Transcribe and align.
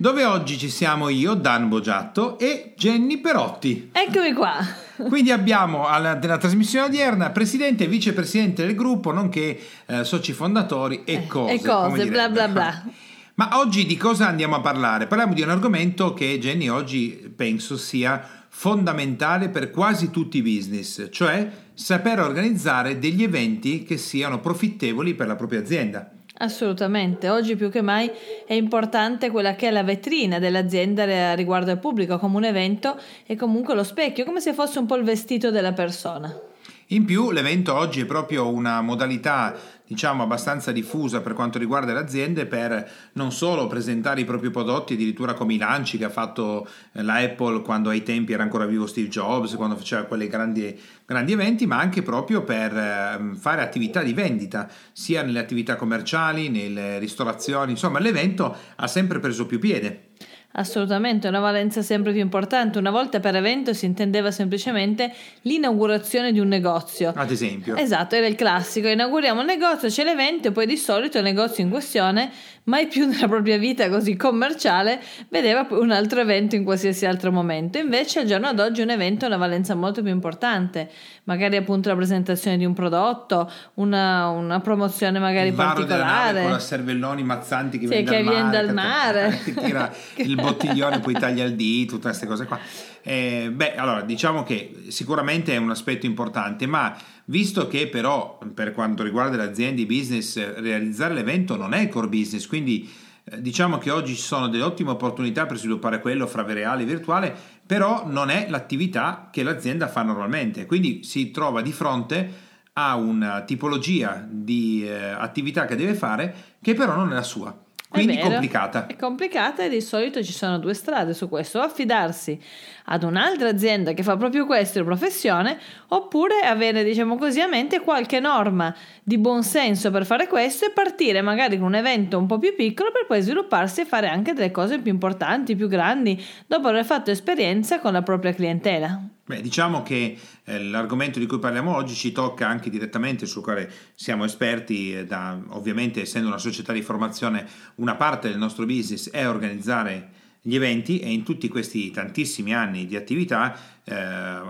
dove 0.00 0.24
oggi 0.24 0.56
ci 0.56 0.70
siamo 0.70 1.08
io, 1.08 1.34
Dan 1.34 1.68
Boggiatto 1.68 2.38
e 2.38 2.72
Jenny 2.76 3.18
Perotti. 3.18 3.90
Eccomi 3.90 4.32
qua. 4.32 4.64
Quindi 4.94 5.32
abbiamo 5.32 5.88
alla, 5.88 6.14
della 6.14 6.38
trasmissione 6.38 6.86
odierna 6.86 7.30
presidente 7.30 7.84
e 7.84 7.88
vicepresidente 7.88 8.64
del 8.64 8.76
gruppo, 8.76 9.12
nonché 9.12 9.58
eh, 9.86 10.04
soci 10.04 10.32
fondatori 10.32 11.02
e 11.04 11.26
cose. 11.26 11.52
e 11.52 11.60
cose, 11.60 12.06
bla 12.06 12.28
bla 12.28 12.46
bla. 12.46 12.82
Ma 13.34 13.58
oggi 13.58 13.86
di 13.86 13.96
cosa 13.96 14.28
andiamo 14.28 14.56
a 14.56 14.60
parlare? 14.60 15.06
Parliamo 15.06 15.34
di 15.34 15.42
un 15.42 15.50
argomento 15.50 16.14
che 16.14 16.38
Jenny 16.38 16.68
oggi 16.68 17.32
penso 17.34 17.76
sia 17.76 18.24
fondamentale 18.48 19.48
per 19.48 19.70
quasi 19.70 20.10
tutti 20.10 20.38
i 20.38 20.42
business, 20.42 21.08
cioè 21.10 21.48
saper 21.74 22.20
organizzare 22.20 22.98
degli 22.98 23.22
eventi 23.22 23.82
che 23.82 23.96
siano 23.96 24.40
profittevoli 24.40 25.14
per 25.14 25.26
la 25.26 25.36
propria 25.36 25.60
azienda. 25.60 26.10
Assolutamente, 26.40 27.28
oggi 27.28 27.56
più 27.56 27.68
che 27.68 27.80
mai 27.80 28.08
è 28.46 28.54
importante 28.54 29.30
quella 29.30 29.56
che 29.56 29.68
è 29.68 29.70
la 29.72 29.82
vetrina 29.82 30.38
dell'azienda 30.38 31.34
riguardo 31.34 31.72
al 31.72 31.80
pubblico 31.80 32.18
come 32.18 32.36
un 32.36 32.44
evento 32.44 32.96
e 33.26 33.34
comunque 33.34 33.74
lo 33.74 33.82
specchio, 33.82 34.24
come 34.24 34.40
se 34.40 34.54
fosse 34.54 34.78
un 34.78 34.86
po' 34.86 34.94
il 34.94 35.02
vestito 35.02 35.50
della 35.50 35.72
persona. 35.72 36.47
In 36.90 37.04
più 37.04 37.32
l'evento 37.32 37.74
oggi 37.74 38.00
è 38.00 38.06
proprio 38.06 38.48
una 38.50 38.80
modalità 38.80 39.54
diciamo 39.86 40.22
abbastanza 40.22 40.72
diffusa 40.72 41.20
per 41.20 41.34
quanto 41.34 41.58
riguarda 41.58 41.92
le 41.92 41.98
aziende 41.98 42.46
per 42.46 43.10
non 43.12 43.30
solo 43.30 43.66
presentare 43.66 44.22
i 44.22 44.24
propri 44.24 44.48
prodotti 44.48 44.94
addirittura 44.94 45.34
come 45.34 45.52
i 45.52 45.58
lanci 45.58 45.98
che 45.98 46.06
ha 46.06 46.10
fatto 46.10 46.66
eh, 46.92 47.02
la 47.02 47.16
Apple 47.16 47.60
quando 47.60 47.90
ai 47.90 48.02
tempi 48.02 48.32
era 48.32 48.42
ancora 48.42 48.64
vivo 48.64 48.86
Steve 48.86 49.08
Jobs 49.08 49.54
quando 49.56 49.76
faceva 49.76 50.04
quei 50.04 50.28
grandi, 50.28 50.80
grandi 51.04 51.32
eventi 51.32 51.66
ma 51.66 51.78
anche 51.78 52.00
proprio 52.00 52.42
per 52.42 52.74
ehm, 52.74 53.36
fare 53.36 53.60
attività 53.60 54.02
di 54.02 54.14
vendita 54.14 54.66
sia 54.90 55.22
nelle 55.22 55.40
attività 55.40 55.76
commerciali 55.76 56.48
nelle 56.48 56.98
ristorazioni. 56.98 57.72
Insomma 57.72 57.98
l'evento 57.98 58.56
ha 58.76 58.86
sempre 58.86 59.18
preso 59.18 59.44
più 59.44 59.58
piede 59.58 60.12
Assolutamente, 60.52 61.28
una 61.28 61.40
valenza 61.40 61.82
sempre 61.82 62.10
più 62.12 62.20
importante. 62.20 62.78
Una 62.78 62.90
volta 62.90 63.20
per 63.20 63.36
evento 63.36 63.74
si 63.74 63.84
intendeva 63.84 64.30
semplicemente 64.30 65.12
l'inaugurazione 65.42 66.32
di 66.32 66.40
un 66.40 66.48
negozio. 66.48 67.12
Ad 67.14 67.30
esempio. 67.30 67.76
Esatto, 67.76 68.16
era 68.16 68.26
il 68.26 68.34
classico. 68.34 68.88
Inauguriamo 68.88 69.40
un 69.40 69.46
negozio, 69.46 69.88
c'è 69.88 70.04
l'evento 70.04 70.48
e 70.48 70.52
poi 70.52 70.66
di 70.66 70.76
solito 70.76 71.18
il 71.18 71.24
negozio 71.24 71.62
in 71.62 71.70
questione, 71.70 72.30
mai 72.68 72.86
più 72.86 73.06
nella 73.06 73.26
propria 73.26 73.58
vita 73.58 73.88
così 73.88 74.16
commerciale, 74.16 75.00
vedeva 75.30 75.66
un 75.70 75.90
altro 75.90 76.20
evento 76.20 76.54
in 76.54 76.64
qualsiasi 76.64 77.06
altro 77.06 77.32
momento. 77.32 77.78
Invece 77.78 78.20
al 78.20 78.26
giorno 78.26 78.52
d'oggi 78.52 78.82
un 78.82 78.90
evento 78.90 79.24
ha 79.24 79.28
una 79.28 79.36
valenza 79.36 79.74
molto 79.74 80.02
più 80.02 80.12
importante. 80.12 80.90
Magari 81.24 81.56
appunto 81.56 81.88
la 81.88 81.96
presentazione 81.96 82.56
di 82.56 82.64
un 82.64 82.74
prodotto, 82.74 83.50
una, 83.74 84.28
una 84.28 84.60
promozione 84.60 85.18
magari 85.18 85.48
il 85.48 85.54
particolare. 85.54 86.42
con 86.42 86.50
la 86.52 86.58
cervelloni 86.58 87.22
mazzanti 87.22 87.78
che 87.78 87.86
sì, 87.86 87.90
viene 87.90 88.04
che 88.04 88.22
dal 88.22 88.22
viene 88.22 88.42
mare. 88.42 88.64
dal 88.64 88.74
mare. 88.74 89.40
Che 89.44 89.54
tira 89.54 89.92
il 90.16 90.34
bottiglione, 90.34 91.00
poi 91.00 91.14
taglia 91.14 91.44
il 91.44 91.54
dito, 91.54 91.94
tutte 91.94 92.08
queste 92.08 92.26
cose 92.26 92.44
qua. 92.44 92.58
Eh, 93.02 93.50
beh, 93.52 93.76
allora 93.76 94.02
diciamo 94.02 94.42
che 94.42 94.84
sicuramente 94.88 95.54
è 95.54 95.56
un 95.56 95.70
aspetto 95.70 96.06
importante, 96.06 96.66
ma 96.66 96.96
visto 97.26 97.66
che 97.68 97.88
però 97.88 98.38
per 98.54 98.72
quanto 98.72 99.02
riguarda 99.02 99.36
le 99.36 99.44
aziende, 99.44 99.82
i 99.82 99.86
business, 99.86 100.36
realizzare 100.56 101.14
l'evento 101.14 101.56
non 101.56 101.74
è 101.74 101.80
il 101.80 101.88
core 101.88 102.08
business, 102.08 102.46
quindi 102.46 102.88
eh, 103.24 103.40
diciamo 103.40 103.78
che 103.78 103.90
oggi 103.90 104.14
ci 104.14 104.22
sono 104.22 104.48
delle 104.48 104.64
ottime 104.64 104.90
opportunità 104.90 105.46
per 105.46 105.58
sviluppare 105.58 106.00
quello 106.00 106.26
fra 106.26 106.42
reale 106.42 106.82
e 106.82 106.86
virtuale, 106.86 107.34
però 107.64 108.06
non 108.06 108.30
è 108.30 108.46
l'attività 108.48 109.28
che 109.32 109.42
l'azienda 109.42 109.88
fa 109.88 110.02
normalmente, 110.02 110.66
quindi 110.66 111.02
si 111.04 111.30
trova 111.30 111.62
di 111.62 111.72
fronte 111.72 112.46
a 112.74 112.94
una 112.94 113.42
tipologia 113.42 114.24
di 114.28 114.84
eh, 114.86 114.94
attività 115.10 115.64
che 115.64 115.74
deve 115.74 115.94
fare 115.94 116.56
che 116.62 116.74
però 116.74 116.94
non 116.94 117.10
è 117.10 117.14
la 117.14 117.22
sua. 117.22 117.66
Quindi 117.88 118.16
è 118.16 118.20
complicata. 118.20 118.86
È 118.86 118.96
complicata 118.96 119.64
e 119.64 119.68
di 119.70 119.80
solito 119.80 120.22
ci 120.22 120.32
sono 120.32 120.58
due 120.58 120.74
strade 120.74 121.14
su 121.14 121.28
questo, 121.28 121.60
affidarsi 121.60 122.38
ad 122.86 123.02
un'altra 123.02 123.48
azienda 123.48 123.92
che 123.92 124.02
fa 124.02 124.16
proprio 124.16 124.44
questo 124.44 124.78
in 124.78 124.84
professione 124.84 125.58
oppure 125.88 126.40
avere 126.40 126.84
diciamo 126.84 127.16
così 127.16 127.40
a 127.40 127.48
mente 127.48 127.80
qualche 127.80 128.20
norma 128.20 128.74
di 129.02 129.18
buon 129.18 129.42
senso 129.42 129.90
per 129.90 130.04
fare 130.04 130.26
questo 130.26 130.66
e 130.66 130.70
partire 130.70 131.22
magari 131.22 131.56
con 131.58 131.66
un 131.66 131.74
evento 131.74 132.18
un 132.18 132.26
po' 132.26 132.38
più 132.38 132.54
piccolo 132.54 132.92
per 132.92 133.06
poi 133.06 133.22
svilupparsi 133.22 133.80
e 133.80 133.84
fare 133.86 134.08
anche 134.08 134.34
delle 134.34 134.50
cose 134.50 134.78
più 134.80 134.92
importanti, 134.92 135.56
più 135.56 135.68
grandi 135.68 136.22
dopo 136.46 136.68
aver 136.68 136.84
fatto 136.84 137.10
esperienza 137.10 137.80
con 137.80 137.92
la 137.92 138.02
propria 138.02 138.34
clientela. 138.34 139.17
Beh, 139.28 139.42
diciamo 139.42 139.82
che 139.82 140.16
eh, 140.44 140.64
l'argomento 140.64 141.18
di 141.18 141.26
cui 141.26 141.38
parliamo 141.38 141.76
oggi 141.76 141.94
ci 141.94 142.12
tocca 142.12 142.48
anche 142.48 142.70
direttamente, 142.70 143.26
sul 143.26 143.42
quale 143.42 143.70
siamo 143.94 144.24
esperti, 144.24 144.94
eh, 144.94 145.04
da, 145.04 145.38
ovviamente 145.48 146.00
essendo 146.00 146.28
una 146.28 146.38
società 146.38 146.72
di 146.72 146.80
formazione, 146.80 147.46
una 147.74 147.94
parte 147.94 148.30
del 148.30 148.38
nostro 148.38 148.64
business 148.64 149.10
è 149.10 149.28
organizzare 149.28 150.12
gli 150.40 150.54
eventi 150.54 151.00
e 151.00 151.12
in 151.12 151.24
tutti 151.24 151.46
questi 151.48 151.90
tantissimi 151.90 152.54
anni 152.54 152.86
di 152.86 152.96
attività 152.96 153.54
eh, 153.84 154.40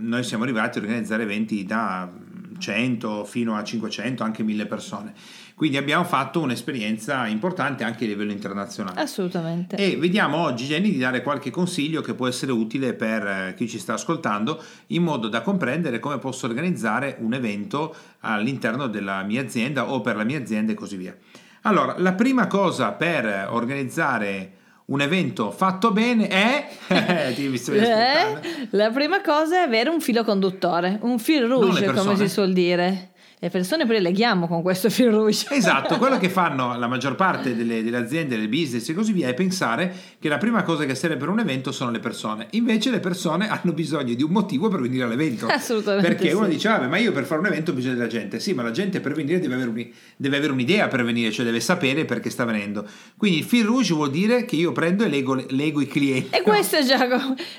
noi 0.00 0.24
siamo 0.24 0.42
arrivati 0.42 0.76
a 0.76 0.82
organizzare 0.82 1.22
eventi 1.22 1.64
da 1.64 2.12
100 2.58 3.24
fino 3.24 3.56
a 3.56 3.64
500, 3.64 4.22
anche 4.22 4.42
1000 4.42 4.66
persone. 4.66 5.14
Quindi 5.62 5.78
abbiamo 5.78 6.02
fatto 6.02 6.40
un'esperienza 6.40 7.28
importante 7.28 7.84
anche 7.84 8.02
a 8.02 8.08
livello 8.08 8.32
internazionale. 8.32 9.00
Assolutamente. 9.00 9.76
E 9.76 9.96
vediamo 9.96 10.38
oggi, 10.38 10.64
Jenny, 10.64 10.90
di 10.90 10.98
dare 10.98 11.22
qualche 11.22 11.52
consiglio 11.52 12.00
che 12.00 12.14
può 12.14 12.26
essere 12.26 12.50
utile 12.50 12.94
per 12.94 13.24
eh, 13.24 13.54
chi 13.56 13.68
ci 13.68 13.78
sta 13.78 13.92
ascoltando, 13.92 14.60
in 14.88 15.04
modo 15.04 15.28
da 15.28 15.40
comprendere 15.40 16.00
come 16.00 16.18
posso 16.18 16.46
organizzare 16.46 17.16
un 17.20 17.32
evento 17.34 17.94
all'interno 18.22 18.88
della 18.88 19.22
mia 19.22 19.40
azienda 19.40 19.88
o 19.92 20.00
per 20.00 20.16
la 20.16 20.24
mia 20.24 20.40
azienda 20.40 20.72
e 20.72 20.74
così 20.74 20.96
via. 20.96 21.16
Allora, 21.60 21.94
la 21.98 22.14
prima 22.14 22.48
cosa 22.48 22.90
per 22.90 23.46
organizzare 23.48 24.54
un 24.86 25.00
evento 25.00 25.52
fatto 25.52 25.92
bene 25.92 26.26
è 26.26 26.70
eh, 26.88 28.66
la 28.70 28.90
prima 28.90 29.20
cosa 29.20 29.58
è 29.58 29.60
avere 29.60 29.90
un 29.90 30.00
filo 30.00 30.24
conduttore, 30.24 30.98
un 31.02 31.20
fil 31.20 31.46
rouge 31.46 31.92
come 31.92 32.16
si 32.16 32.28
suol 32.28 32.52
dire 32.52 33.11
le 33.42 33.50
persone 33.50 33.86
poi 33.86 33.96
le 33.96 34.02
leghiamo 34.02 34.46
con 34.46 34.62
questo 34.62 34.88
fil 34.88 35.10
rouge. 35.10 35.46
Esatto, 35.50 35.98
quello 35.98 36.16
che 36.16 36.28
fanno 36.30 36.78
la 36.78 36.86
maggior 36.86 37.16
parte 37.16 37.56
delle, 37.56 37.82
delle, 37.82 37.96
aziende, 37.96 38.36
del 38.36 38.46
business 38.46 38.88
e 38.88 38.94
così 38.94 39.12
via 39.12 39.26
è 39.26 39.34
pensare 39.34 39.92
che 40.20 40.28
la 40.28 40.38
prima 40.38 40.62
cosa 40.62 40.84
che 40.84 40.94
serve 40.94 41.16
per 41.16 41.28
un 41.28 41.40
evento 41.40 41.72
sono 41.72 41.90
le 41.90 41.98
persone. 41.98 42.46
Invece 42.50 42.92
le 42.92 43.00
persone 43.00 43.48
hanno 43.48 43.72
bisogno 43.72 44.14
di 44.14 44.22
un 44.22 44.30
motivo 44.30 44.68
per 44.68 44.80
venire 44.80 45.02
all'evento. 45.02 45.48
Assolutamente. 45.48 46.06
Perché 46.06 46.28
sì. 46.28 46.36
uno 46.36 46.46
dice, 46.46 46.68
ah, 46.68 46.86
ma 46.86 46.98
io 46.98 47.10
per 47.10 47.24
fare 47.24 47.40
un 47.40 47.46
evento 47.48 47.72
ho 47.72 47.74
bisogno 47.74 47.94
della 47.94 48.06
gente. 48.06 48.38
Sì, 48.38 48.52
ma 48.52 48.62
la 48.62 48.70
gente 48.70 49.00
per 49.00 49.12
venire 49.12 49.40
deve 49.40 49.54
avere, 49.54 49.70
un, 49.70 49.86
deve 50.16 50.36
avere 50.36 50.52
un'idea 50.52 50.86
per 50.86 51.02
venire, 51.02 51.32
cioè 51.32 51.44
deve 51.44 51.58
sapere 51.58 52.04
perché 52.04 52.30
sta 52.30 52.44
venendo. 52.44 52.86
Quindi 53.16 53.38
il 53.38 53.44
fil 53.44 53.64
rouge 53.64 53.92
vuol 53.92 54.12
dire 54.12 54.44
che 54.44 54.54
io 54.54 54.70
prendo 54.70 55.02
e 55.02 55.08
leggo, 55.08 55.34
leggo 55.48 55.80
i 55.80 55.88
clienti. 55.88 56.36
E 56.36 56.42
questo 56.42 56.76
è 56.76 56.84
già 56.84 57.08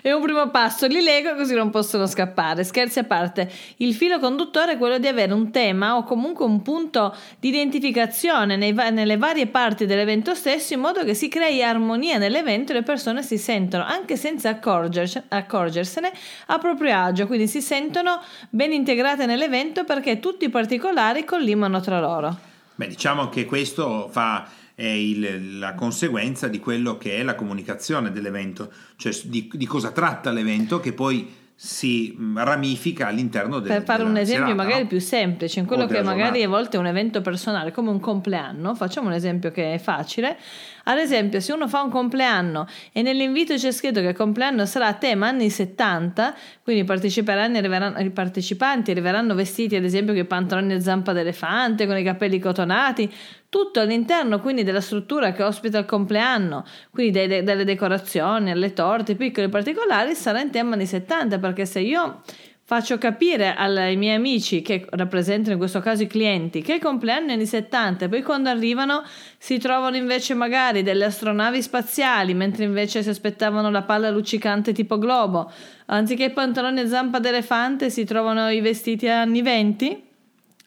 è 0.01 0.11
un 0.13 0.21
primo 0.21 0.49
passo, 0.49 0.87
li 0.87 1.01
leggo 1.01 1.35
così 1.35 1.53
non 1.55 1.71
possono 1.71 2.07
scappare. 2.07 2.63
Scherzi 2.63 2.99
a 2.99 3.03
parte, 3.03 3.51
il 3.77 3.93
filo 3.93 4.17
conduttore 4.19 4.75
è 4.75 4.77
quello 4.77 4.97
di 4.97 5.07
avere 5.07 5.33
un 5.33 5.51
tema 5.51 5.71
tema 5.73 5.97
o 5.97 6.03
comunque 6.03 6.45
un 6.45 6.61
punto 6.61 7.15
di 7.39 7.49
identificazione 7.49 8.55
nei, 8.55 8.73
nelle 8.73 9.17
varie 9.17 9.47
parti 9.47 9.85
dell'evento 9.85 10.35
stesso 10.35 10.73
in 10.73 10.79
modo 10.79 11.03
che 11.03 11.15
si 11.15 11.27
crei 11.27 11.63
armonia 11.63 12.17
nell'evento 12.17 12.71
e 12.71 12.75
le 12.75 12.83
persone 12.83 13.23
si 13.23 13.37
sentono 13.37 13.83
anche 13.83 14.15
senza 14.15 14.49
accorgersene 14.49 16.11
a 16.47 16.57
proprio 16.59 16.95
agio, 16.95 17.25
quindi 17.25 17.47
si 17.47 17.61
sentono 17.61 18.21
ben 18.49 18.71
integrate 18.71 19.25
nell'evento 19.25 19.83
perché 19.83 20.19
tutti 20.19 20.45
i 20.45 20.49
particolari 20.49 21.25
collimano 21.25 21.81
tra 21.81 21.99
loro. 21.99 22.37
Beh, 22.75 22.87
diciamo 22.87 23.29
che 23.29 23.45
questo 23.45 24.07
fa 24.11 24.47
è 24.75 24.85
il, 24.85 25.59
la 25.59 25.73
conseguenza 25.73 26.47
di 26.47 26.59
quello 26.59 26.97
che 26.97 27.17
è 27.17 27.23
la 27.23 27.35
comunicazione 27.35 28.11
dell'evento, 28.11 28.71
cioè 28.95 29.13
di, 29.25 29.49
di 29.51 29.65
cosa 29.65 29.91
tratta 29.91 30.31
l'evento 30.31 30.79
che 30.79 30.93
poi 30.93 31.41
si 31.55 32.15
mm, 32.17 32.37
ramifica 32.39 33.07
all'interno 33.07 33.59
del 33.59 33.71
Per 33.71 33.83
fare 33.83 34.03
un 34.03 34.17
esempio 34.17 34.47
serata, 34.47 34.63
magari 34.63 34.81
no? 34.83 34.87
più 34.87 34.99
semplice, 34.99 35.59
in 35.59 35.65
quello 35.65 35.85
che 35.85 36.01
magari 36.01 36.39
giornata. 36.39 36.45
a 36.45 36.47
volte 36.47 36.77
è 36.77 36.79
un 36.79 36.87
evento 36.87 37.21
personale, 37.21 37.71
come 37.71 37.89
un 37.89 37.99
compleanno, 37.99 38.75
facciamo 38.75 39.07
un 39.07 39.13
esempio 39.13 39.51
che 39.51 39.73
è 39.73 39.77
facile. 39.77 40.37
Ad 40.85 40.97
esempio, 40.97 41.39
se 41.39 41.53
uno 41.53 41.67
fa 41.67 41.81
un 41.81 41.89
compleanno 41.89 42.67
e 42.91 43.01
nell'invito 43.01 43.55
c'è 43.55 43.71
scritto 43.71 44.01
che 44.01 44.07
il 44.07 44.15
compleanno 44.15 44.65
sarà 44.65 44.87
a 44.87 44.93
tema 44.93 45.27
anni 45.27 45.49
70, 45.49 46.35
quindi 46.63 46.81
i 46.81 46.85
partecipanti 46.85 47.57
arriveranno, 47.57 47.99
i 47.99 48.09
partecipanti 48.09 48.91
arriveranno 48.91 49.33
vestiti 49.33 49.75
ad 49.75 49.83
esempio 49.83 50.13
con 50.13 50.23
i 50.23 50.27
pantaloni 50.27 50.73
a 50.73 50.81
zampa 50.81 51.13
d'elefante, 51.13 51.85
con 51.85 51.97
i 51.97 52.03
capelli 52.03 52.39
cotonati, 52.39 53.09
tutto 53.53 53.81
all'interno 53.81 54.39
quindi 54.39 54.63
della 54.63 54.81
struttura 54.81 55.31
che 55.31 55.43
ospita 55.43 55.77
il 55.77 55.85
compleanno, 55.85 56.65
quindi 56.89 57.11
dei, 57.11 57.27
de, 57.27 57.43
delle 57.43 57.63
decorazioni, 57.63 58.49
alle 58.49 58.73
torte, 58.73 59.13
piccoli 59.13 59.47
particolari, 59.47 60.15
sarà 60.15 60.41
in 60.41 60.49
tema 60.49 60.73
anni 60.73 60.87
70, 60.87 61.37
perché 61.37 61.67
se 61.67 61.79
io 61.81 62.21
faccio 62.63 62.97
capire 62.97 63.53
ai 63.53 63.95
miei 63.95 64.15
amici 64.15 64.63
che 64.63 64.87
rappresentano 64.89 65.51
in 65.51 65.59
questo 65.59 65.81
caso 65.81 66.01
i 66.01 66.07
clienti 66.07 66.63
che 66.63 66.75
il 66.75 66.81
compleanno 66.81 67.27
è 67.27 67.33
anni 67.33 67.45
70 67.45 68.05
e 68.05 68.09
poi 68.09 68.23
quando 68.23 68.49
arrivano 68.49 69.03
si 69.37 69.59
trovano 69.59 69.97
invece 69.97 70.33
magari 70.33 70.81
delle 70.81 71.05
astronavi 71.05 71.61
spaziali 71.61 72.33
mentre 72.33 72.63
invece 72.63 73.03
si 73.03 73.09
aspettavano 73.09 73.69
la 73.69 73.83
palla 73.83 74.09
luccicante 74.09 74.71
tipo 74.73 74.97
globo. 74.97 75.51
Anziché 75.87 76.31
pantaloni 76.31 76.79
a 76.79 76.87
zampa 76.87 77.19
d'elefante 77.19 77.91
si 77.91 78.03
trovano 78.03 78.49
i 78.49 78.61
vestiti 78.61 79.07
anni 79.07 79.43
20 79.43 80.11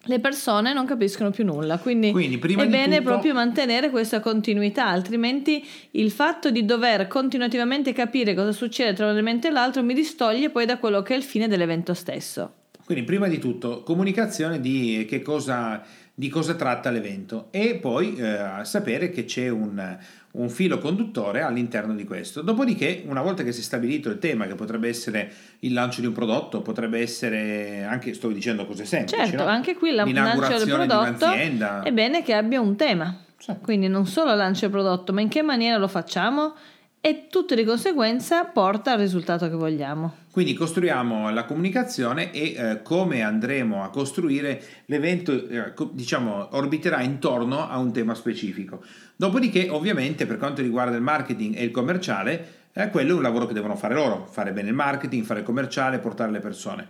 le 0.06 0.20
persone 0.20 0.73
non 0.73 0.87
capiscono 0.87 1.31
più 1.31 1.44
nulla. 1.44 1.79
Quindi, 1.79 2.11
Quindi 2.11 2.38
è 2.38 2.67
bene 2.67 2.99
tutto... 2.99 3.08
proprio 3.08 3.35
mantenere 3.35 3.91
questa 3.91 4.20
continuità, 4.20 4.87
altrimenti 4.87 5.64
il 5.93 6.11
fatto 6.11 6.50
di 6.50 6.64
dover 6.64 7.06
continuativamente 7.06 7.93
capire 7.93 8.35
cosa 8.35 8.53
succede 8.53 8.93
tra 8.93 9.06
un 9.06 9.12
elemento 9.12 9.47
e 9.47 9.50
l'altro 9.50 9.82
mi 9.82 9.94
distoglie 9.94 10.50
poi 10.50 10.67
da 10.67 10.79
quello 10.79 11.03
che 11.03 11.14
è 11.14 11.17
il 11.17 11.23
fine 11.23 11.49
dell'evento 11.49 11.94
stesso. 11.94 12.53
Quindi 12.85 13.05
prima 13.05 13.26
di 13.26 13.38
tutto 13.38 13.82
comunicazione 13.82 14.61
di 14.61 15.05
che 15.08 15.20
cosa, 15.20 15.82
di 16.14 16.29
cosa 16.29 16.55
tratta 16.55 16.91
l'evento 16.91 17.49
e 17.50 17.75
poi 17.75 18.14
eh, 18.17 18.61
sapere 18.62 19.11
che 19.11 19.25
c'è 19.25 19.49
un, 19.49 19.99
un 20.37 20.49
filo 20.49 20.79
conduttore 20.79 21.43
all'interno 21.43 21.94
di 21.94 22.05
questo. 22.05 22.43
Dopodiché, 22.43 23.05
una 23.06 23.23
volta 23.23 23.43
che 23.43 23.53
si 23.53 23.61
è 23.61 23.62
stabilito 23.62 24.09
il 24.09 24.19
tema, 24.19 24.47
che 24.47 24.55
potrebbe 24.55 24.88
essere 24.88 25.33
il 25.61 25.73
lancio 25.73 26.00
di 26.00 26.06
un 26.06 26.12
prodotto, 26.12 26.62
potrebbe 26.62 27.00
essere 27.00 27.85
anche, 27.85 28.15
sto 28.15 28.29
dicendo 28.29 28.67
cose 28.67 28.85
semplici. 28.85 29.17
Certo, 29.17 29.44
no? 29.44 29.49
anche 29.49 29.75
qui 29.75 29.91
il 29.91 29.94
lancio 29.94 30.59
del 30.59 30.69
prodotto 30.69 31.31
è 31.31 31.93
bene 31.93 32.23
che 32.23 32.35
abbia 32.35 32.61
un 32.61 32.77
tema. 32.77 33.17
Sì. 33.38 33.55
Quindi 33.62 33.88
non 33.88 34.06
solo 34.06 34.35
lancio 34.35 34.67
il 34.67 34.71
prodotto, 34.71 35.12
ma 35.12 35.21
in 35.21 35.29
che 35.29 35.43
maniera 35.43 35.77
lo 35.77 35.88
facciamo 35.88 36.55
e 37.00 37.29
tutto 37.29 37.55
di 37.55 37.65
conseguenza 37.65 38.44
porta 38.44 38.93
al 38.93 38.99
risultato 38.99 39.49
che 39.49 39.55
vogliamo. 39.55 40.25
Quindi 40.37 40.53
costruiamo 40.53 41.31
la 41.31 41.47
comunicazione 41.47 42.31
e 42.31 42.55
eh, 42.55 42.83
come 42.83 43.23
andremo 43.23 43.83
a 43.83 43.88
costruire 43.88 44.62
l'evento, 44.85 45.33
eh, 45.33 45.73
diciamo, 45.93 46.49
orbiterà 46.55 47.00
intorno 47.00 47.67
a 47.67 47.79
un 47.79 47.91
tema 47.91 48.15
specifico. 48.15 48.85
Dopodiché, 49.17 49.71
ovviamente, 49.71 50.27
per 50.27 50.37
quanto 50.37 50.61
riguarda 50.61 50.94
il 50.94 51.00
marketing 51.00 51.56
e 51.56 51.65
il 51.65 51.71
commerciale, 51.71 52.49
eh, 52.75 52.91
quello 52.91 53.12
è 53.12 53.17
un 53.17 53.23
lavoro 53.23 53.47
che 53.47 53.55
devono 53.55 53.77
fare 53.77 53.94
loro, 53.94 54.29
fare 54.31 54.53
bene 54.53 54.69
il 54.69 54.75
marketing, 54.75 55.25
fare 55.25 55.41
il 55.41 55.47
commerciale, 55.47 56.00
portare 56.00 56.31
le 56.31 56.41
persone. 56.41 56.88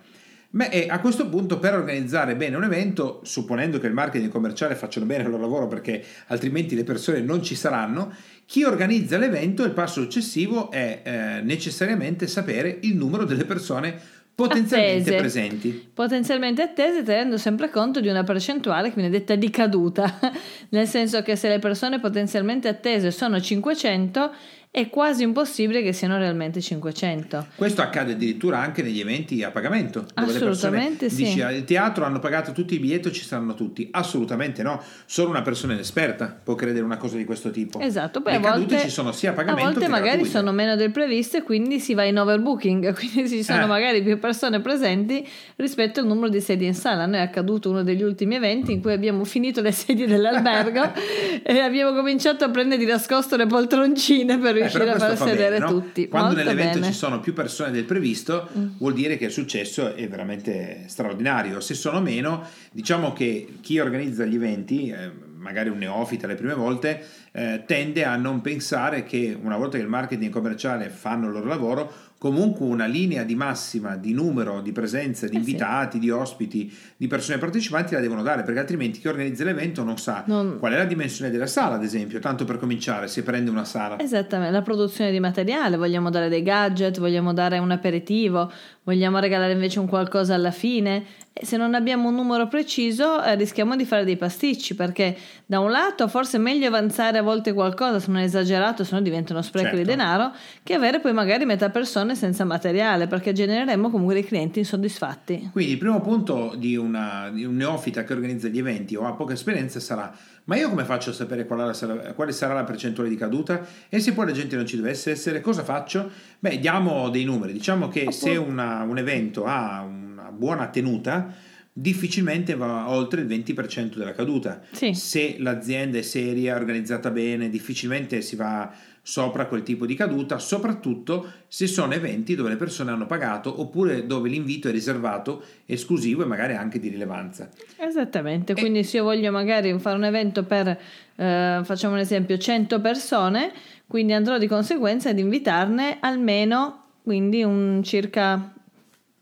Beh, 0.51 0.69
e 0.69 0.87
a 0.89 1.01
questo 1.01 1.29
punto 1.29 1.59
per 1.59 1.75
organizzare 1.75 2.37
bene 2.37 2.57
un 2.57 2.65
evento, 2.65 3.21
supponendo 3.25 3.79
che 3.79 3.87
il 3.87 3.93
marketing 3.93 4.25
e 4.25 4.27
il 4.27 4.33
commerciale 4.33 4.75
facciano 4.75 5.05
bene 5.05 5.25
il 5.25 5.29
loro 5.29 5.43
lavoro 5.43 5.67
perché 5.67 6.03
altrimenti 6.29 6.75
le 6.75 6.85
persone 6.85 7.21
non 7.21 7.43
ci 7.43 7.55
saranno, 7.55 8.13
chi 8.47 8.63
organizza 8.63 9.19
l'evento, 9.19 9.65
il 9.65 9.73
passo 9.73 10.01
successivo 10.01 10.71
è 10.71 11.03
eh, 11.03 11.41
necessariamente 11.43 12.27
sapere 12.27 12.79
il 12.83 12.97
numero 12.97 13.25
delle 13.25 13.45
persone 13.45 14.01
potenzialmente 14.37 15.01
attese. 15.01 15.17
presenti. 15.17 15.91
Potenzialmente 15.93 16.63
attese 16.63 17.03
tenendo 17.03 17.39
sempre 17.39 17.71
conto 17.71 18.01
di 18.01 18.09
una 18.09 18.23
percentuale 18.23 18.89
che 18.89 18.95
viene 18.97 19.11
detta 19.11 19.35
di 19.35 19.49
caduta, 19.51 20.21
nel 20.71 20.87
senso 20.87 21.23
che 21.23 21.37
se 21.37 21.49
le 21.49 21.59
persone 21.59 21.99
potenzialmente 21.99 22.69
attese 22.69 23.11
sono 23.11 23.41
500 23.41 24.33
è 24.77 24.91
quasi 24.91 25.23
impossibile 25.23 25.81
che 25.81 25.95
siano 25.95 26.19
realmente 26.19 26.61
500. 26.61 27.47
Questo 27.57 27.81
accade 27.81 28.13
addirittura 28.13 28.59
anche 28.59 28.83
negli 28.83 29.01
eventi 29.01 29.43
a 29.43 29.51
pagamento. 29.51 30.05
Dove 30.15 30.33
Assolutamente 30.33 31.09
sì. 31.09 31.25
Dici, 31.25 31.41
al 31.41 31.65
teatro 31.65 32.05
hanno 32.05 32.19
pagato 32.19 32.53
tutti 32.53 32.75
i 32.75 32.79
biglietti, 32.79 33.11
ci 33.11 33.25
saranno 33.25 33.55
tutti. 33.55 33.89
Assolutamente 33.91 34.63
no. 34.63 34.83
Solo 35.07 35.31
una 35.31 35.41
persona 35.41 35.73
inesperta 35.73 36.39
può 36.45 36.55
credere 36.55 36.85
una 36.85 36.99
cosa 36.99 37.17
di 37.17 37.25
questo 37.25 37.51
tipo. 37.51 37.81
Esatto, 37.81 38.21
poi 38.21 38.33
Le 38.33 38.47
a 38.47 38.51
volte 38.53 38.81
ci 38.81 38.91
sono 38.91 39.13
sia 39.13 39.31
a 39.31 39.33
pagamento 39.33 39.67
A 39.67 39.73
volte 39.73 39.89
magari 39.89 40.09
gratuite. 40.09 40.31
sono 40.31 40.53
meno 40.53 40.77
del 40.77 40.91
previsto 40.91 41.39
e 41.39 41.43
quindi 41.43 41.81
si 41.81 41.95
va 41.95 42.05
in 42.05 42.19
overbooking, 42.19 42.93
quindi 43.01 43.31
ci 43.31 43.43
sono 43.43 43.63
eh. 43.63 43.67
magari 43.67 44.03
più 44.03 44.19
persone 44.19 44.61
presenti 44.61 45.27
rispetto 45.57 46.01
al 46.01 46.07
numero 46.07 46.29
di 46.29 46.43
sedie 46.43 46.67
in 46.67 46.75
sala. 46.75 47.05
A 47.05 47.07
noi 47.07 47.21
è 47.21 47.23
accaduto 47.23 47.71
uno 47.71 47.83
degli 47.83 48.03
ultimi 48.03 48.35
eventi 48.35 48.73
in 48.73 48.83
cui 48.83 48.93
abbiamo 48.93 49.25
finito 49.25 49.63
le 49.63 49.73
sedie 49.73 50.07
dell'albergo 50.07 50.93
e 51.43 51.61
abbiamo 51.61 51.95
cominciato 51.95 52.45
a 52.45 52.51
prendere 52.51 52.79
di 52.79 52.87
nascosto 52.87 53.37
le 53.37 53.47
poltroncine 53.47 54.37
per 54.37 54.65
riuscire 54.69 54.91
a 54.91 54.99
far 54.99 55.17
sedere 55.17 55.59
bene, 55.59 55.59
no? 55.59 55.81
tutti. 55.81 56.09
Quando 56.09 56.35
Molto 56.35 56.43
nell'evento 56.45 56.79
bene. 56.79 56.93
ci 56.93 56.99
sono 56.99 57.21
più 57.21 57.33
persone 57.33 57.71
del 57.71 57.85
previsto, 57.85 58.49
mm. 58.57 58.67
vuol 58.79 58.95
dire 58.95 59.17
che 59.17 59.27
il 59.27 59.31
successo 59.31 59.95
è 59.95 60.09
veramente 60.09 60.85
straordinario. 60.87 61.61
Se 61.61 61.75
sono 61.75 62.01
meno, 62.01 62.47
diciamo 62.73 63.13
che 63.13 63.59
chi 63.61 63.79
organizza 63.79 64.25
gli 64.25 64.35
eventi, 64.35 64.89
eh, 64.91 65.11
magari 65.37 65.69
un 65.69 65.79
neofita 65.79 66.27
le 66.27 66.35
prime 66.35 66.55
volte, 66.55 67.05
eh, 67.33 67.63
tende 67.67 68.05
a 68.05 68.17
non 68.17 68.41
pensare 68.41 69.05
che 69.05 69.37
una 69.41 69.57
volta 69.57 69.77
che 69.77 69.83
il 69.83 69.89
marketing 69.89 70.33
commerciale 70.33 70.89
fanno 70.89 71.27
il 71.27 71.33
loro 71.33 71.47
lavoro, 71.47 71.93
comunque 72.19 72.65
una 72.65 72.87
linea 72.87 73.25
di 73.25 73.35
massima 73.35 73.97
di 73.97 74.13
numero 74.13 74.61
di 74.61 74.73
presenze, 74.73 75.29
di 75.29 75.37
eh 75.37 75.39
invitati, 75.39 75.99
sì. 75.99 75.99
di 75.99 76.11
ospiti, 76.11 76.77
di 76.97 77.07
persone 77.07 77.39
partecipanti 77.39 77.95
la 77.95 78.01
devono 78.01 78.23
dare, 78.23 78.43
perché 78.43 78.61
altrimenti 78.61 79.01
chi 79.01 79.09
organizza 79.09 79.45
l'evento 79.45 79.83
non 79.85 79.99
sa 79.99 80.25
non... 80.27 80.59
qual 80.59 80.73
è 80.73 80.77
la 80.77 80.85
dimensione 80.85 81.31
della 81.31 81.47
sala, 81.47 81.75
ad 81.75 81.85
esempio, 81.85 82.19
tanto 82.19 82.45
per 82.45 82.59
cominciare, 82.59 83.09
se 83.09 83.23
prende 83.23 83.51
una 83.51 83.65
sala. 83.65 83.99
Esattamente, 83.99 84.53
la 84.53 84.63
produzione 84.63 85.11
di 85.11 85.21
materiale, 85.21 85.77
vogliamo 85.77 86.11
dare 86.11 86.29
dei 86.29 86.43
gadget, 86.43 86.99
vogliamo 86.99 87.33
dare 87.33 87.59
un 87.59 87.71
aperitivo, 87.71 88.51
vogliamo 88.87 89.19
regalare 89.19 89.53
invece 89.53 89.81
un 89.81 89.87
qualcosa 89.87 90.35
alla 90.35 90.53
fine. 90.53 91.05
E 91.39 91.45
se 91.45 91.59
non 91.59 91.75
abbiamo 91.75 92.09
un 92.09 92.15
numero 92.15 92.49
preciso 92.49 93.23
eh, 93.23 93.35
rischiamo 93.35 93.77
di 93.77 93.85
fare 93.85 94.05
dei 94.05 94.17
pasticci, 94.17 94.75
perché 94.75 95.15
da 95.45 95.61
un 95.61 95.71
lato 95.71 96.09
forse 96.09 96.39
è 96.39 96.41
meglio 96.41 96.67
avanzare 96.69 97.19
a 97.19 97.23
volte 97.23 97.53
qualcosa, 97.53 98.01
se 98.01 98.11
non 98.11 98.23
è 98.23 98.25
esagerato, 98.25 98.85
se 98.85 98.95
no 98.95 99.03
diventa 99.03 99.35
uno 99.35 99.43
spreco 99.43 99.67
certo. 99.67 99.83
di 99.83 99.85
denaro, 99.85 100.33
che 100.63 100.73
avere 100.73 100.99
poi 100.99 101.13
magari 101.13 101.45
metà 101.45 101.69
persone 101.69 102.15
senza 102.15 102.45
materiale, 102.45 103.07
perché 103.07 103.33
genereremo 103.33 103.91
comunque 103.91 104.15
dei 104.15 104.25
clienti 104.25 104.61
insoddisfatti. 104.61 105.51
Quindi 105.53 105.73
il 105.73 105.79
primo 105.79 106.01
punto 106.01 106.55
di, 106.57 106.75
una, 106.77 107.29
di 107.31 107.45
un 107.45 107.57
neofita 107.57 108.03
che 108.05 108.15
organizza 108.15 108.49
gli 108.49 108.59
eventi 108.59 108.97
o 108.97 109.05
ha 109.05 109.13
poca 109.13 109.35
esperienza 109.35 109.79
sarà 109.79 110.11
ma 110.47 110.57
io 110.57 110.69
come 110.69 110.85
faccio 110.85 111.11
a 111.11 111.13
sapere 111.13 111.45
qual 111.45 111.75
sarà, 111.75 112.13
quale 112.13 112.33
sarà 112.33 112.55
la 112.55 112.65
percentuale 112.65 113.09
di 113.09 113.17
caduta? 113.17 113.67
E 113.89 113.99
se 113.99 114.13
poi 114.13 114.27
la 114.27 114.33
gente 114.33 114.55
non 114.55 114.67
ci 114.67 114.77
dovesse 114.77 115.11
essere, 115.11 115.41
cosa 115.41 115.65
faccio? 115.65 116.09
Beh, 116.39 116.59
diamo 116.59 117.09
dei 117.11 117.25
numeri. 117.25 117.53
Diciamo 117.53 117.89
che 117.89 118.13
se 118.13 118.37
una, 118.37 118.83
un 118.83 118.97
evento 118.97 119.45
ha 119.45 119.83
una 119.83 120.31
buona 120.31 120.69
tenuta, 120.69 121.35
difficilmente 121.73 122.55
va 122.55 122.89
oltre 122.89 123.23
il 123.23 123.27
20% 123.27 123.97
della 123.97 124.13
caduta. 124.13 124.63
Sì. 124.71 124.95
Se 124.95 125.37
l'azienda 125.39 125.99
è 125.99 126.03
seria, 126.03 126.55
organizzata 126.55 127.11
bene, 127.11 127.51
difficilmente 127.51 128.23
si 128.23 128.37
va 128.37 128.73
sopra 129.07 129.47
quel 129.47 129.63
tipo 129.63 129.87
di 129.87 129.95
caduta, 129.95 130.41
soprattutto 130.41 131.31
se 131.47 131.69
sono 131.69 131.95
eventi 131.95 132.35
dove 132.35 132.49
le 132.49 132.57
persone 132.57 132.91
hanno 132.91 133.07
pagato 133.07 133.61
oppure 133.61 134.05
dove 134.05 134.29
l'invito 134.29 134.67
è 134.67 134.73
riservato, 134.73 135.45
esclusivo 135.65 136.25
e 136.25 136.27
magari 136.27 136.55
anche 136.55 136.81
di 136.81 136.89
rilevanza. 136.89 137.49
Esattamente, 137.77 138.55
e... 138.55 138.57
quindi 138.57 138.83
se 138.83 138.97
io 138.97 139.05
voglio 139.05 139.31
magari 139.31 139.79
fare 139.79 139.97
un 139.97 140.03
evento 140.03 140.43
per, 140.43 140.67
eh, 141.15 141.61
facciamo 141.63 141.95
un 141.95 142.01
esempio, 142.01 142.37
100 142.37 142.81
persone, 142.81 143.53
quindi 143.87 144.13
andrò 144.13 144.39
di 144.39 144.49
conseguenza 144.49 145.11
ad 145.11 145.21
invitarne 145.21 145.99
almeno, 146.01 146.87
quindi 147.05 147.45
un 147.45 147.83
circa 147.85 148.56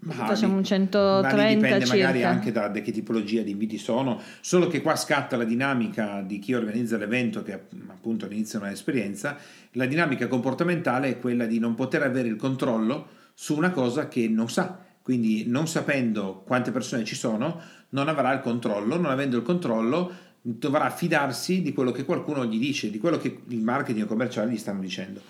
ma 0.04 0.12
facciamo 0.26 0.56
un 0.56 0.64
130 0.64 1.54
dipende 1.54 1.86
circa. 1.86 1.96
magari 1.96 2.22
anche 2.24 2.52
da, 2.52 2.68
da, 2.68 2.80
che 2.80 2.92
tipologia 2.92 3.42
di 3.42 3.52
inviti 3.52 3.78
sono 3.78 4.20
solo 4.40 4.66
che 4.66 4.82
qua 4.82 4.96
scatta 4.96 5.36
la 5.36 5.44
dinamica 5.44 6.22
di 6.24 6.38
chi 6.38 6.54
organizza 6.54 6.96
l'evento 6.96 7.42
che 7.42 7.52
appunto 7.88 8.26
all'inizio 8.26 8.58
non 8.58 8.68
ha 8.68 8.72
esperienza. 8.72 9.36
La 9.72 9.86
dinamica 9.86 10.28
comportamentale 10.28 11.08
è 11.08 11.18
quella 11.18 11.46
di 11.46 11.58
non 11.58 11.74
poter 11.74 12.02
avere 12.02 12.28
il 12.28 12.36
controllo 12.36 13.08
su 13.34 13.56
una 13.56 13.70
cosa 13.70 14.08
che 14.08 14.28
non 14.28 14.48
sa. 14.48 14.78
Quindi 15.02 15.44
non 15.46 15.66
sapendo 15.66 16.42
quante 16.46 16.70
persone 16.70 17.04
ci 17.04 17.14
sono 17.14 17.60
non 17.90 18.08
avrà 18.08 18.32
il 18.32 18.40
controllo 18.40 18.96
non 18.96 19.10
avendo 19.10 19.36
il 19.36 19.42
controllo 19.42 20.12
dovrà 20.40 20.90
fidarsi 20.90 21.62
di 21.62 21.72
quello 21.72 21.90
che 21.90 22.04
qualcuno 22.04 22.44
gli 22.44 22.58
dice 22.58 22.90
di 22.90 22.98
quello 22.98 23.16
che 23.16 23.40
il 23.48 23.62
marketing 23.62 24.06
commerciale 24.06 24.50
gli 24.50 24.58
stanno 24.58 24.80
dicendo 24.80 25.20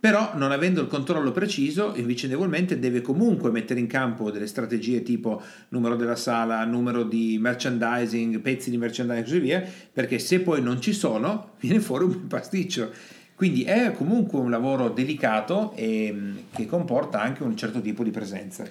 però 0.00 0.32
non 0.34 0.50
avendo 0.50 0.80
il 0.80 0.86
controllo 0.86 1.30
preciso, 1.30 1.92
invicendevolmente 1.94 2.78
deve 2.78 3.02
comunque 3.02 3.50
mettere 3.50 3.80
in 3.80 3.86
campo 3.86 4.30
delle 4.30 4.46
strategie 4.46 5.02
tipo 5.02 5.42
numero 5.68 5.94
della 5.94 6.16
sala, 6.16 6.64
numero 6.64 7.02
di 7.02 7.36
merchandising, 7.38 8.40
pezzi 8.40 8.70
di 8.70 8.78
merchandising 8.78 9.22
e 9.22 9.28
così 9.28 9.38
via, 9.40 9.62
perché 9.92 10.18
se 10.18 10.40
poi 10.40 10.62
non 10.62 10.80
ci 10.80 10.94
sono, 10.94 11.50
viene 11.60 11.80
fuori 11.80 12.04
un 12.04 12.26
pasticcio. 12.26 12.90
Quindi 13.34 13.64
è 13.64 13.92
comunque 13.92 14.38
un 14.38 14.50
lavoro 14.50 14.88
delicato 14.88 15.72
e 15.74 16.10
mm, 16.12 16.36
che 16.54 16.66
comporta 16.66 17.20
anche 17.20 17.42
un 17.42 17.54
certo 17.56 17.82
tipo 17.82 18.02
di 18.02 18.10
presenza. 18.10 18.66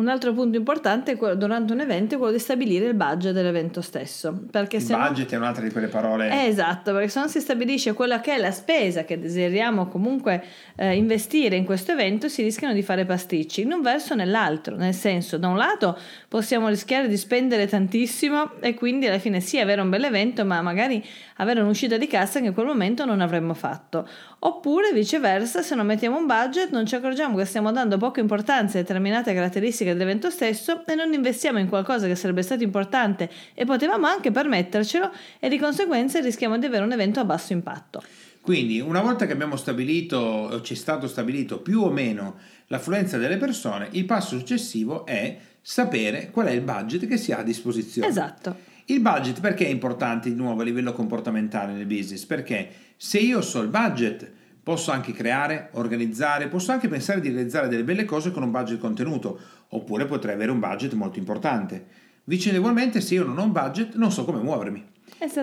Un 0.00 0.08
altro 0.08 0.32
punto 0.32 0.56
importante 0.56 1.14
durante 1.36 1.74
un 1.74 1.80
evento 1.80 2.14
è 2.14 2.16
quello 2.16 2.32
di 2.32 2.38
stabilire 2.38 2.86
il 2.86 2.94
budget 2.94 3.34
dell'evento 3.34 3.82
stesso. 3.82 4.46
Perché 4.50 4.76
il 4.76 4.82
se 4.82 4.96
budget 4.96 5.30
no... 5.30 5.36
è 5.36 5.40
un'altra 5.40 5.62
di 5.62 5.70
quelle 5.70 5.88
parole. 5.88 6.30
Eh, 6.30 6.46
esatto, 6.46 6.94
perché 6.94 7.08
se 7.08 7.18
non 7.18 7.28
si 7.28 7.38
stabilisce 7.38 7.92
quella 7.92 8.22
che 8.22 8.34
è 8.34 8.38
la 8.38 8.50
spesa 8.50 9.04
che 9.04 9.20
desideriamo 9.20 9.88
comunque 9.88 10.42
eh, 10.76 10.96
investire 10.96 11.56
in 11.56 11.66
questo 11.66 11.92
evento, 11.92 12.28
si 12.28 12.42
rischiano 12.42 12.72
di 12.72 12.82
fare 12.82 13.04
pasticci 13.04 13.60
in 13.60 13.72
un 13.72 13.82
verso 13.82 14.14
o 14.14 14.16
nell'altro. 14.16 14.74
Nel 14.74 14.94
senso, 14.94 15.36
da 15.36 15.48
un 15.48 15.58
lato 15.58 15.98
possiamo 16.28 16.68
rischiare 16.68 17.06
di 17.06 17.18
spendere 17.18 17.66
tantissimo 17.66 18.52
e 18.60 18.72
quindi 18.72 19.06
alla 19.06 19.18
fine 19.18 19.40
sì 19.40 19.58
avere 19.58 19.82
un 19.82 19.90
bel 19.90 20.04
evento, 20.04 20.46
ma 20.46 20.62
magari 20.62 21.04
avere 21.36 21.60
un'uscita 21.60 21.98
di 21.98 22.06
cassa 22.06 22.40
che 22.40 22.46
in 22.46 22.54
quel 22.54 22.64
momento 22.64 23.04
non 23.04 23.20
avremmo 23.20 23.52
fatto. 23.52 24.08
Oppure 24.42 24.92
viceversa, 24.94 25.60
se 25.60 25.74
non 25.74 25.84
mettiamo 25.84 26.16
un 26.16 26.24
budget 26.24 26.70
non 26.70 26.86
ci 26.86 26.94
accorgiamo 26.94 27.36
che 27.36 27.44
stiamo 27.44 27.72
dando 27.72 27.98
poca 27.98 28.20
importanza 28.20 28.78
a 28.78 28.80
determinate 28.80 29.34
caratteristiche 29.34 29.92
dell'evento 29.92 30.30
stesso 30.30 30.86
e 30.86 30.94
non 30.94 31.12
investiamo 31.12 31.58
in 31.58 31.68
qualcosa 31.68 32.06
che 32.06 32.14
sarebbe 32.14 32.40
stato 32.40 32.62
importante 32.62 33.28
e 33.52 33.66
potevamo 33.66 34.06
anche 34.06 34.30
permettercelo 34.30 35.10
e 35.38 35.48
di 35.50 35.58
conseguenza 35.58 36.20
rischiamo 36.20 36.56
di 36.56 36.64
avere 36.64 36.84
un 36.84 36.92
evento 36.92 37.20
a 37.20 37.24
basso 37.24 37.52
impatto. 37.52 38.02
Quindi, 38.40 38.80
una 38.80 39.02
volta 39.02 39.26
che 39.26 39.32
abbiamo 39.32 39.56
stabilito, 39.56 40.16
o 40.16 40.62
ci 40.62 40.72
è 40.72 40.76
stato 40.76 41.06
stabilito 41.06 41.60
più 41.60 41.82
o 41.82 41.90
meno 41.90 42.36
l'affluenza 42.68 43.18
delle 43.18 43.36
persone, 43.36 43.88
il 43.90 44.06
passo 44.06 44.38
successivo 44.38 45.04
è 45.04 45.36
sapere 45.60 46.30
qual 46.30 46.46
è 46.46 46.52
il 46.52 46.62
budget 46.62 47.06
che 47.06 47.18
si 47.18 47.32
ha 47.32 47.40
a 47.40 47.42
disposizione. 47.42 48.08
Esatto. 48.08 48.69
Il 48.90 49.00
budget 49.00 49.40
perché 49.40 49.66
è 49.66 49.68
importante 49.68 50.28
di 50.28 50.34
nuovo 50.34 50.62
a 50.62 50.64
livello 50.64 50.92
comportamentale 50.92 51.72
nel 51.72 51.86
business? 51.86 52.24
Perché 52.24 52.68
se 52.96 53.18
io 53.18 53.40
so 53.40 53.60
il 53.60 53.68
budget, 53.68 54.28
posso 54.64 54.90
anche 54.90 55.12
creare, 55.12 55.68
organizzare, 55.74 56.48
posso 56.48 56.72
anche 56.72 56.88
pensare 56.88 57.20
di 57.20 57.28
realizzare 57.30 57.68
delle 57.68 57.84
belle 57.84 58.04
cose 58.04 58.32
con 58.32 58.42
un 58.42 58.50
budget 58.50 58.78
contenuto, 58.78 59.38
oppure 59.68 60.06
potrei 60.06 60.34
avere 60.34 60.50
un 60.50 60.58
budget 60.58 60.92
molto 60.94 61.20
importante. 61.20 61.86
Vicevolmente, 62.24 63.00
se 63.00 63.14
io 63.14 63.24
non 63.24 63.38
ho 63.38 63.44
un 63.44 63.52
budget, 63.52 63.94
non 63.94 64.10
so 64.10 64.24
come 64.24 64.42
muovermi. 64.42 64.84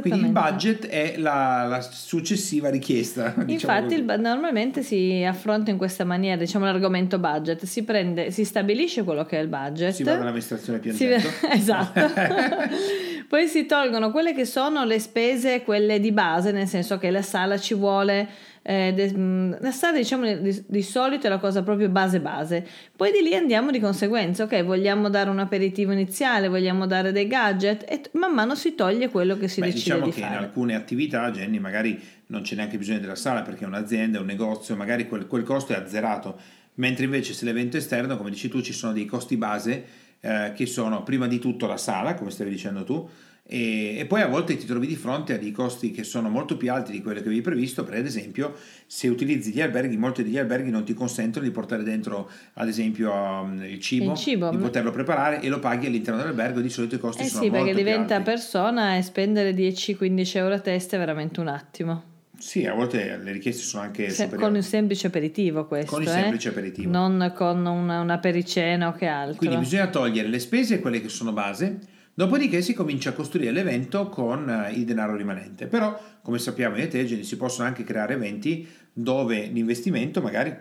Quindi 0.02 0.26
il 0.26 0.32
budget 0.32 0.88
è 0.88 1.16
la, 1.18 1.66
la 1.68 1.82
successiva 1.82 2.70
richiesta. 2.70 3.34
Diciamo 3.46 3.80
Infatti, 3.80 3.94
il, 3.94 4.20
normalmente 4.20 4.82
si 4.82 5.24
affronta 5.26 5.72
in 5.72 5.78
questa 5.78 6.04
maniera, 6.04 6.36
diciamo 6.36 6.66
l'argomento 6.66 7.20
budget, 7.20 7.64
si, 7.66 7.84
prende, 7.84 8.32
si 8.32 8.44
stabilisce 8.44 9.04
quello 9.04 9.24
che 9.24 9.38
è 9.38 9.42
il 9.42 9.48
budget. 9.48 9.94
Si 9.94 10.04
va 10.04 10.16
dall'amministrazione 10.16 10.80
piangendo. 10.80 11.20
Si, 11.20 11.46
esatto. 11.52 12.00
Poi 13.28 13.48
si 13.48 13.66
tolgono 13.66 14.12
quelle 14.12 14.34
che 14.34 14.46
sono 14.46 14.86
le 14.86 15.00
spese, 15.00 15.62
quelle 15.64 16.00
di 16.00 16.12
base, 16.12 16.52
nel 16.52 16.68
senso 16.68 16.98
che 16.98 17.12
la 17.12 17.22
sala 17.22 17.58
ci 17.58 17.74
vuole 17.74 18.30
eh, 18.70 18.92
de, 18.94 19.14
mm, 19.16 19.54
la 19.62 19.72
strada 19.72 19.98
diciamo 19.98 20.40
di, 20.40 20.64
di, 20.68 20.82
solito 20.82 21.28
è 21.28 21.30
la 21.30 21.38
cosa 21.38 21.64
proprio 21.64 21.88
base 21.88 22.20
base. 22.20 22.68
Poi 22.94 23.14
di 23.14 23.22
lì 23.22 23.34
andiamo 23.34 23.72
di 23.72 23.80
conseguenza 23.80 24.44
ok 24.44 24.62
vogliamo 24.64 25.10
dare 25.10 25.30
un 25.30 25.40
aperitivo 25.40 25.94
iniziale 25.94 26.50
vogliamo 26.50 26.86
dare 26.86 27.14
dei 27.14 27.28
gadget 27.28 27.86
e 27.88 28.02
man 28.14 28.34
mano 28.34 28.56
si 28.56 28.76
toglie 28.76 29.08
quello 29.08 29.38
che 29.38 29.48
si 29.48 29.62
Beh, 29.62 29.68
decide 29.68 29.84
diciamo 29.84 30.06
di 30.06 30.12
che 30.12 30.20
fare. 30.20 30.34
in 30.34 30.40
alcune 30.40 30.76
attività 30.76 31.32
Jenny 31.32 31.60
magari 31.60 31.98
non 32.28 32.42
c'è 32.42 32.56
neanche 32.56 32.78
bisogno 32.78 33.00
della 33.00 33.16
sala 33.16 33.42
perché 33.42 33.64
è 33.64 33.68
un'azienda, 33.68 34.20
un 34.20 34.26
negozio 34.26 34.76
magari 34.76 35.08
quel, 35.08 35.28
quel 35.28 35.44
costo 35.44 35.72
è 35.72 35.78
azzerato. 35.78 36.38
Mentre 36.76 37.06
invece 37.06 37.34
se 37.34 37.46
l'evento 37.46 37.78
esterno 37.78 38.18
come 38.18 38.30
dici 38.30 38.50
tu 38.50 38.62
ci 38.62 38.74
sono 38.74 38.92
dei 38.92 39.06
costi 39.06 39.38
base 39.38 39.86
eh, 40.22 40.54
che 40.56 40.66
sono 40.66 41.04
prima 41.04 41.28
di 41.28 41.40
tutto 41.40 41.68
la 41.68 41.78
sala 41.78 42.14
come 42.16 42.32
stavi 42.32 42.50
dicendo 42.50 42.84
tu 42.84 43.10
e, 43.50 44.00
e, 44.00 44.06
poi 44.06 44.20
a 44.22 44.28
volte 44.28 44.58
ti 44.58 44.66
trovi 44.66 44.88
di 44.88 44.98
fronte 44.98 45.34
a 45.34 45.38
dei 45.38 45.54
costi 45.54 45.92
che 45.92 46.04
sono 46.04 46.28
molto 46.28 46.58
più 46.58 46.70
alti 46.70 46.92
di 46.92 47.02
quelli 47.02 47.22
che 47.22 47.28
avevi 47.28 47.40
previsto, 47.40 47.86
per 47.86 47.94
esempio 47.96 48.54
se 48.86 49.08
utilizzi 49.08 49.52
gli 49.52 49.62
alberghi, 49.62 49.96
molti 49.96 50.22
degli 50.22 50.38
alberghi 50.38 50.70
non 50.70 50.84
ti 50.84 50.94
consentono 50.94 51.46
di 51.46 51.52
portare 51.52 51.84
dentro 51.84 52.30
ad 52.56 52.68
esempio 52.68 53.10
um, 53.14 53.64
il, 53.64 53.80
cibo, 53.80 54.12
il, 54.12 54.18
cibo, 54.18 54.50
di 54.50 54.58
poterlo 54.58 54.92
preparare 54.92 55.40
e 55.40 55.48
lo 55.48 55.60
paghi 55.60 55.86
all'interno 55.86 56.20
dell'albergo, 56.20 56.60
di 56.60 56.70
solito 56.70 56.96
i 56.96 57.00
costi 57.00 57.24
eh 57.24 57.28
sono 57.28 57.44
sì, 57.44 57.50
molto 57.50 57.64
perché 57.64 57.78
diventa 57.78 58.16
alti. 58.16 58.30
persona 58.30 58.98
e 58.98 59.02
spendere 59.02 59.54
10-15 59.54 60.38
euro 60.38 60.56
a 60.56 60.60
testa 60.60 60.98
è 60.98 61.00
veramente 61.00 61.40
un 61.40 61.48
attimo. 61.48 62.16
Sì, 62.38 62.66
a 62.66 62.74
volte 62.74 63.18
le 63.18 63.32
richieste 63.32 63.64
sono 63.64 63.84
anche 63.84 64.10
Se, 64.10 64.30
con 64.30 64.54
un 64.54 64.64
semplice 64.64 65.08
aperitivo 65.08 65.66
questo. 65.66 65.92
Con 65.92 66.04
il 66.04 66.08
eh? 66.08 66.12
semplice 66.12 66.50
aperitivo. 66.50 66.92
Non 66.92 67.34
con 67.36 67.66
una, 67.66 68.02
una 68.02 68.20
pericena 68.20 68.90
o 68.90 68.94
che 68.94 69.08
altro. 69.08 69.38
Quindi 69.38 69.58
bisogna 69.58 69.88
togliere 69.88 70.28
le 70.28 70.40
spese, 70.40 70.80
quelle 70.80 71.02
che 71.02 71.10
sono 71.10 71.32
base, 71.34 71.96
Dopodiché 72.18 72.64
si 72.64 72.74
comincia 72.74 73.12
a 73.12 73.14
costruire 73.14 73.52
l'evento 73.52 74.10
con 74.10 74.50
eh, 74.50 74.72
il 74.72 74.86
denaro 74.86 75.16
rimanente. 75.16 75.68
Però, 75.68 75.96
come 76.24 76.40
sappiamo 76.40 76.76
io 76.76 76.86
e 76.86 76.88
te, 76.88 77.24
si 77.24 77.38
possono 77.38 77.68
anche 77.68 77.84
creare 77.84 78.16
eventi 78.16 78.68
dove 78.92 79.46
l'investimento 79.46 80.20
magari 80.20 80.52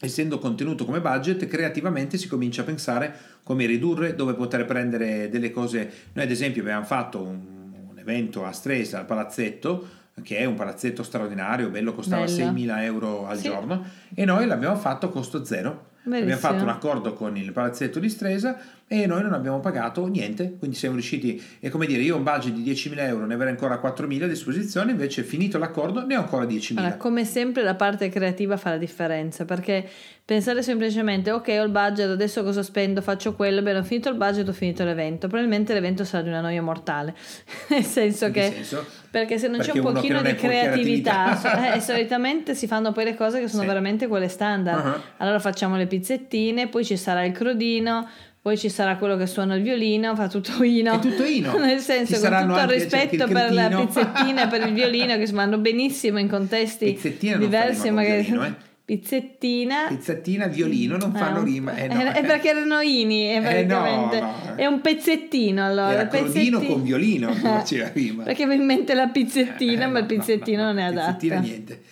essendo 0.00 0.38
contenuto 0.38 0.86
come 0.86 1.02
budget, 1.02 1.46
creativamente 1.46 2.16
si 2.16 2.26
comincia 2.26 2.62
a 2.62 2.64
pensare 2.64 3.14
come 3.42 3.66
ridurre, 3.66 4.14
dove 4.14 4.32
poter 4.32 4.64
prendere 4.64 5.28
delle 5.28 5.50
cose. 5.50 5.90
Noi 6.14 6.24
ad 6.24 6.30
esempio 6.30 6.62
abbiamo 6.62 6.86
fatto 6.86 7.20
un, 7.20 7.88
un 7.90 7.98
evento 7.98 8.46
a 8.46 8.52
Stresa, 8.52 9.00
al 9.00 9.04
palazzetto, 9.04 9.86
che 10.22 10.38
è 10.38 10.44
un 10.44 10.54
palazzetto 10.54 11.02
straordinario, 11.02 11.70
bello, 11.70 11.94
costava 11.94 12.24
bello. 12.24 12.52
6.000 12.52 12.82
euro 12.82 13.26
al 13.26 13.38
sì. 13.38 13.44
giorno, 13.44 13.84
e 14.14 14.24
noi 14.24 14.46
l'abbiamo 14.46 14.76
fatto 14.76 15.06
a 15.06 15.10
costo 15.10 15.44
zero. 15.44 15.90
Bellissimo. 16.04 16.34
Abbiamo 16.34 16.40
fatto 16.40 16.62
un 16.64 16.68
accordo 16.68 17.12
con 17.14 17.36
il 17.36 17.52
palazzetto 17.52 18.00
di 18.00 18.08
Stresa 18.08 18.58
e 18.86 19.06
noi 19.06 19.22
non 19.22 19.32
abbiamo 19.32 19.60
pagato 19.60 20.06
niente, 20.06 20.56
quindi 20.58 20.76
siamo 20.76 20.94
riusciti, 20.96 21.42
è 21.60 21.70
come 21.70 21.86
dire, 21.86 22.02
io 22.02 22.14
ho 22.14 22.18
un 22.18 22.24
budget 22.24 22.52
di 22.52 22.70
10.000 22.70 22.98
euro, 23.06 23.24
ne 23.24 23.34
avrei 23.34 23.50
ancora 23.50 23.80
4.000 23.80 24.24
a 24.24 24.26
disposizione, 24.26 24.90
invece 24.90 25.22
finito 25.22 25.56
l'accordo 25.56 26.04
ne 26.04 26.16
ho 26.16 26.20
ancora 26.20 26.44
10.000. 26.44 26.78
Allora, 26.78 26.96
come 26.96 27.24
sempre 27.24 27.62
la 27.62 27.74
parte 27.74 28.10
creativa 28.10 28.56
fa 28.58 28.70
la 28.70 28.76
differenza, 28.76 29.46
perché 29.46 29.88
pensare 30.24 30.62
semplicemente, 30.62 31.30
ok 31.30 31.48
ho 31.58 31.62
il 31.62 31.70
budget, 31.70 32.10
adesso 32.10 32.42
cosa 32.42 32.62
spendo, 32.62 33.00
faccio 33.00 33.34
quello, 33.34 33.62
bene 33.62 33.78
ho 33.78 33.82
finito 33.82 34.10
il 34.10 34.16
budget, 34.16 34.46
ho 34.48 34.52
finito 34.52 34.84
l'evento, 34.84 35.26
probabilmente 35.26 35.72
l'evento 35.72 36.04
sarà 36.04 36.22
di 36.22 36.28
una 36.28 36.40
noia 36.40 36.62
mortale, 36.62 37.14
nel 37.68 37.84
senso 37.84 38.30
che... 38.30 38.52
Senso? 38.52 39.00
Perché 39.12 39.36
se 39.38 39.46
non 39.46 39.58
perché 39.58 39.72
c'è 39.72 39.78
un 39.78 39.92
pochino 39.92 40.22
di 40.22 40.34
creatività, 40.34 41.74
eh, 41.74 41.80
solitamente 41.80 42.54
si 42.54 42.66
fanno 42.66 42.92
poi 42.92 43.04
le 43.04 43.14
cose 43.14 43.40
che 43.40 43.48
sono 43.48 43.60
sì. 43.60 43.68
veramente 43.68 44.06
quelle 44.06 44.28
standard. 44.28 44.82
Uh-huh. 44.82 45.00
Allora 45.18 45.38
facciamo 45.38 45.76
le 45.76 45.86
pizzettine, 45.86 46.68
poi 46.68 46.82
ci 46.82 46.96
sarà 46.96 47.22
il 47.22 47.32
crodino, 47.32 48.08
poi 48.42 48.58
ci 48.58 48.68
sarà 48.68 48.96
quello 48.96 49.16
che 49.16 49.28
suona 49.28 49.54
il 49.54 49.62
violino, 49.62 50.16
fa 50.16 50.26
tutto 50.26 50.64
ino. 50.64 50.94
È 50.94 50.98
tutto 50.98 51.22
ino. 51.22 51.56
Nel 51.64 51.78
senso, 51.78 52.18
con 52.18 52.48
tutto 52.48 52.60
il 52.60 52.66
rispetto 52.66 53.24
il 53.24 53.30
per 53.30 53.52
la 53.52 53.68
pizzettina 53.68 54.44
e 54.44 54.48
per 54.48 54.66
il 54.66 54.74
violino 54.74 55.16
che 55.16 55.26
vanno 55.26 55.58
benissimo 55.58 56.18
in 56.18 56.28
contesti 56.28 56.98
diversi. 57.38 57.90
magari... 57.92 58.22
Violino, 58.22 58.44
eh? 58.44 58.70
Pizzettina, 58.84 59.86
pizzettina, 59.86 60.48
violino 60.48 60.96
non 60.96 61.14
fanno 61.14 61.40
eh, 61.40 61.44
rima. 61.44 61.76
Eh, 61.76 61.86
no. 61.86 62.10
È 62.10 62.24
perché 62.24 62.48
erano 62.48 62.80
ini, 62.80 63.26
è, 63.26 63.60
eh, 63.60 63.64
no, 63.64 64.10
no. 64.10 64.54
è 64.56 64.66
un 64.66 64.80
pezzettino 64.80 65.64
allora. 65.64 65.92
Era 65.92 66.08
crodino 66.08 66.60
con 66.60 66.82
violino 66.82 67.32
che 67.32 67.38
faceva 67.40 67.90
rima. 67.92 68.24
perché 68.24 68.44
mi 68.44 68.56
in 68.56 68.64
mente 68.64 68.94
la 68.94 69.06
pizzettina, 69.06 69.84
eh, 69.84 69.86
ma 69.86 70.00
il 70.00 70.06
pizzettino 70.06 70.64
non 70.64 70.78
è 70.78 70.82
adatto. 70.82 71.12
Pizzettina 71.12 71.38
niente. 71.38 71.82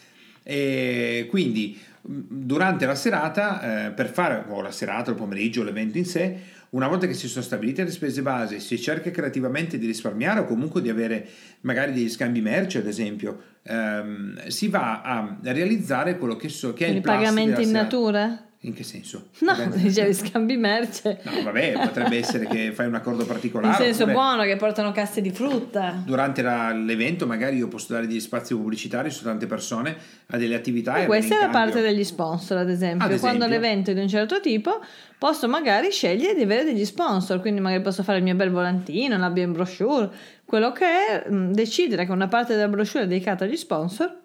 E 0.42 1.28
quindi 1.30 1.78
durante 2.12 2.87
la 2.87 2.97
serata, 2.97 3.87
eh, 3.87 3.90
per 3.93 4.09
fare 4.09 4.45
o 4.49 4.61
la 4.61 4.73
serata, 4.73 5.11
il 5.11 5.17
pomeriggio, 5.17 5.62
l'evento 5.62 5.97
in 5.97 6.05
sé, 6.05 6.38
una 6.71 6.88
volta 6.88 7.07
che 7.07 7.14
si 7.14 7.29
sono 7.29 7.45
stabilite 7.45 7.85
le 7.85 7.90
spese 7.90 8.23
base, 8.23 8.59
si 8.59 8.81
cerca 8.81 9.11
creativamente 9.11 9.79
di 9.79 9.87
risparmiare 9.87 10.40
o 10.40 10.45
comunque 10.45 10.81
di 10.81 10.88
avere 10.88 11.26
magari 11.62 11.93
degli 11.93 12.09
scambi 12.09 12.40
merci, 12.40 12.79
ad 12.79 12.87
esempio, 12.87 13.40
ehm, 13.62 14.47
si 14.49 14.69
va 14.69 15.02
a 15.02 15.38
realizzare 15.43 16.19
quello 16.19 16.37
che, 16.37 16.49
so, 16.49 16.73
che 16.73 16.87
è 16.87 16.90
il 16.90 17.00
pagamento 17.00 17.61
in 17.61 17.67
serata. 17.67 17.83
natura? 17.83 18.50
In 18.64 18.75
che 18.75 18.85
senso? 18.85 19.29
No, 19.38 19.55
dicevi 19.73 20.12
scambi 20.12 20.59
merce. 20.59 21.21
No, 21.23 21.45
vabbè, 21.45 21.73
potrebbe 21.73 22.19
essere 22.19 22.47
che 22.47 22.73
fai 22.73 22.88
un 22.88 22.95
accordo 22.95 23.25
particolare. 23.25 23.73
In 23.73 23.95
senso 23.95 24.12
buono, 24.12 24.43
che 24.43 24.57
portano 24.57 24.93
casse 24.93 25.23
di 25.23 25.31
frutta. 25.31 26.02
Durante 26.05 26.43
la, 26.43 26.71
l'evento 26.71 27.26
magari 27.26 27.57
io 27.57 27.69
posso 27.69 27.95
dare 27.95 28.07
degli 28.07 28.21
spazi 28.21 28.55
pubblicitari 28.55 29.11
su 29.11 29.25
tante 29.25 29.47
persone 29.47 29.97
a 30.26 30.37
delle 30.37 30.55
attività. 30.55 30.97
E 30.97 31.07
questa 31.07 31.38
è 31.38 31.40
la 31.40 31.49
parte 31.49 31.81
degli 31.81 32.05
sponsor, 32.05 32.59
ad 32.59 32.69
esempio. 32.69 33.07
ad 33.07 33.12
esempio. 33.12 33.38
Quando 33.38 33.47
l'evento 33.47 33.93
è 33.93 33.95
di 33.95 34.00
un 34.00 34.09
certo 34.09 34.40
tipo, 34.40 34.85
posso 35.17 35.49
magari 35.49 35.90
scegliere 35.90 36.35
di 36.35 36.43
avere 36.43 36.64
degli 36.64 36.85
sponsor. 36.85 37.40
Quindi 37.40 37.61
magari 37.61 37.81
posso 37.81 38.02
fare 38.02 38.19
il 38.19 38.25
mio 38.25 38.35
bel 38.35 38.50
volantino, 38.50 39.17
la 39.17 39.31
mia 39.31 39.49
brochure. 39.49 40.11
Quello 40.45 40.73
che 40.73 40.85
è, 40.85 41.31
decidere 41.31 42.05
che 42.05 42.12
una 42.12 42.29
parte 42.29 42.55
della 42.57 42.69
brochure 42.69 43.05
è 43.05 43.07
dedicata 43.07 43.45
agli 43.45 43.57
sponsor 43.57 44.20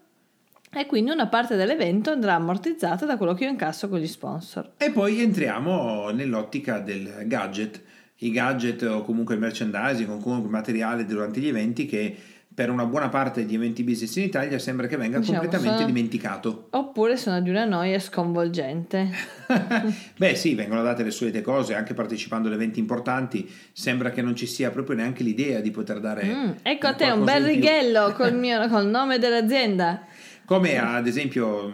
e 0.76 0.86
quindi 0.86 1.12
una 1.12 1.28
parte 1.28 1.56
dell'evento 1.56 2.12
andrà 2.12 2.36
ammortizzata 2.36 3.06
da 3.06 3.18
quello 3.18 3.34
che 3.34 3.46
io 3.46 3.50
incasso 3.50 3.88
con 3.88 4.00
gli 4.00 4.08
sponsor. 4.08 4.74
E 4.78 4.92
poi 4.92 5.22
entriamo 5.22 6.10
nell'ottica 6.10 6.80
del 6.80 7.24
gadget, 7.26 7.82
i 8.18 8.32
gadget 8.32 8.82
o 8.84 9.04
comunque 9.04 9.36
il 9.36 9.40
merchandising 9.40 10.10
o 10.10 10.18
comunque 10.18 10.48
il 10.48 10.54
materiale 10.54 11.06
durante 11.06 11.40
gli 11.40 11.48
eventi 11.48 11.86
che 11.86 12.16
per 12.56 12.70
una 12.70 12.86
buona 12.86 13.10
parte 13.10 13.44
degli 13.44 13.56
eventi 13.56 13.84
business 13.84 14.16
in 14.16 14.24
Italia 14.24 14.58
sembra 14.60 14.88
che 14.88 14.96
venga 14.96 15.20
diciamo, 15.20 15.40
completamente 15.40 15.80
sono... 15.82 15.92
dimenticato. 15.92 16.68
Oppure 16.70 17.18
sono 17.18 17.42
di 17.42 17.50
una 17.50 17.66
noia 17.66 18.00
sconvolgente. 18.00 19.10
Beh 20.16 20.36
sì, 20.36 20.56
vengono 20.56 20.82
date 20.82 21.04
le 21.04 21.12
solite 21.12 21.42
cose, 21.42 21.76
anche 21.76 21.94
partecipando 21.94 22.48
ad 22.48 22.54
eventi 22.54 22.80
importanti, 22.80 23.50
sembra 23.74 24.12
che 24.12 24.22
non 24.22 24.38
ci 24.38 24.48
sia 24.48 24.72
proprio 24.72 24.96
neanche 24.96 25.22
l'idea 25.22 25.60
di 25.60 25.70
poter 25.70 26.00
dare... 26.00 26.24
Mm, 26.24 26.52
ecco 26.62 26.88
a 26.88 26.94
te 26.94 27.12
un 27.12 27.26
bel 27.26 27.44
righello 27.44 28.14
col, 28.14 28.34
mio, 28.40 28.66
col 28.70 28.88
nome 28.88 29.20
dell'azienda. 29.20 30.06
Come 30.46 30.78
ad 30.78 31.08
esempio 31.08 31.72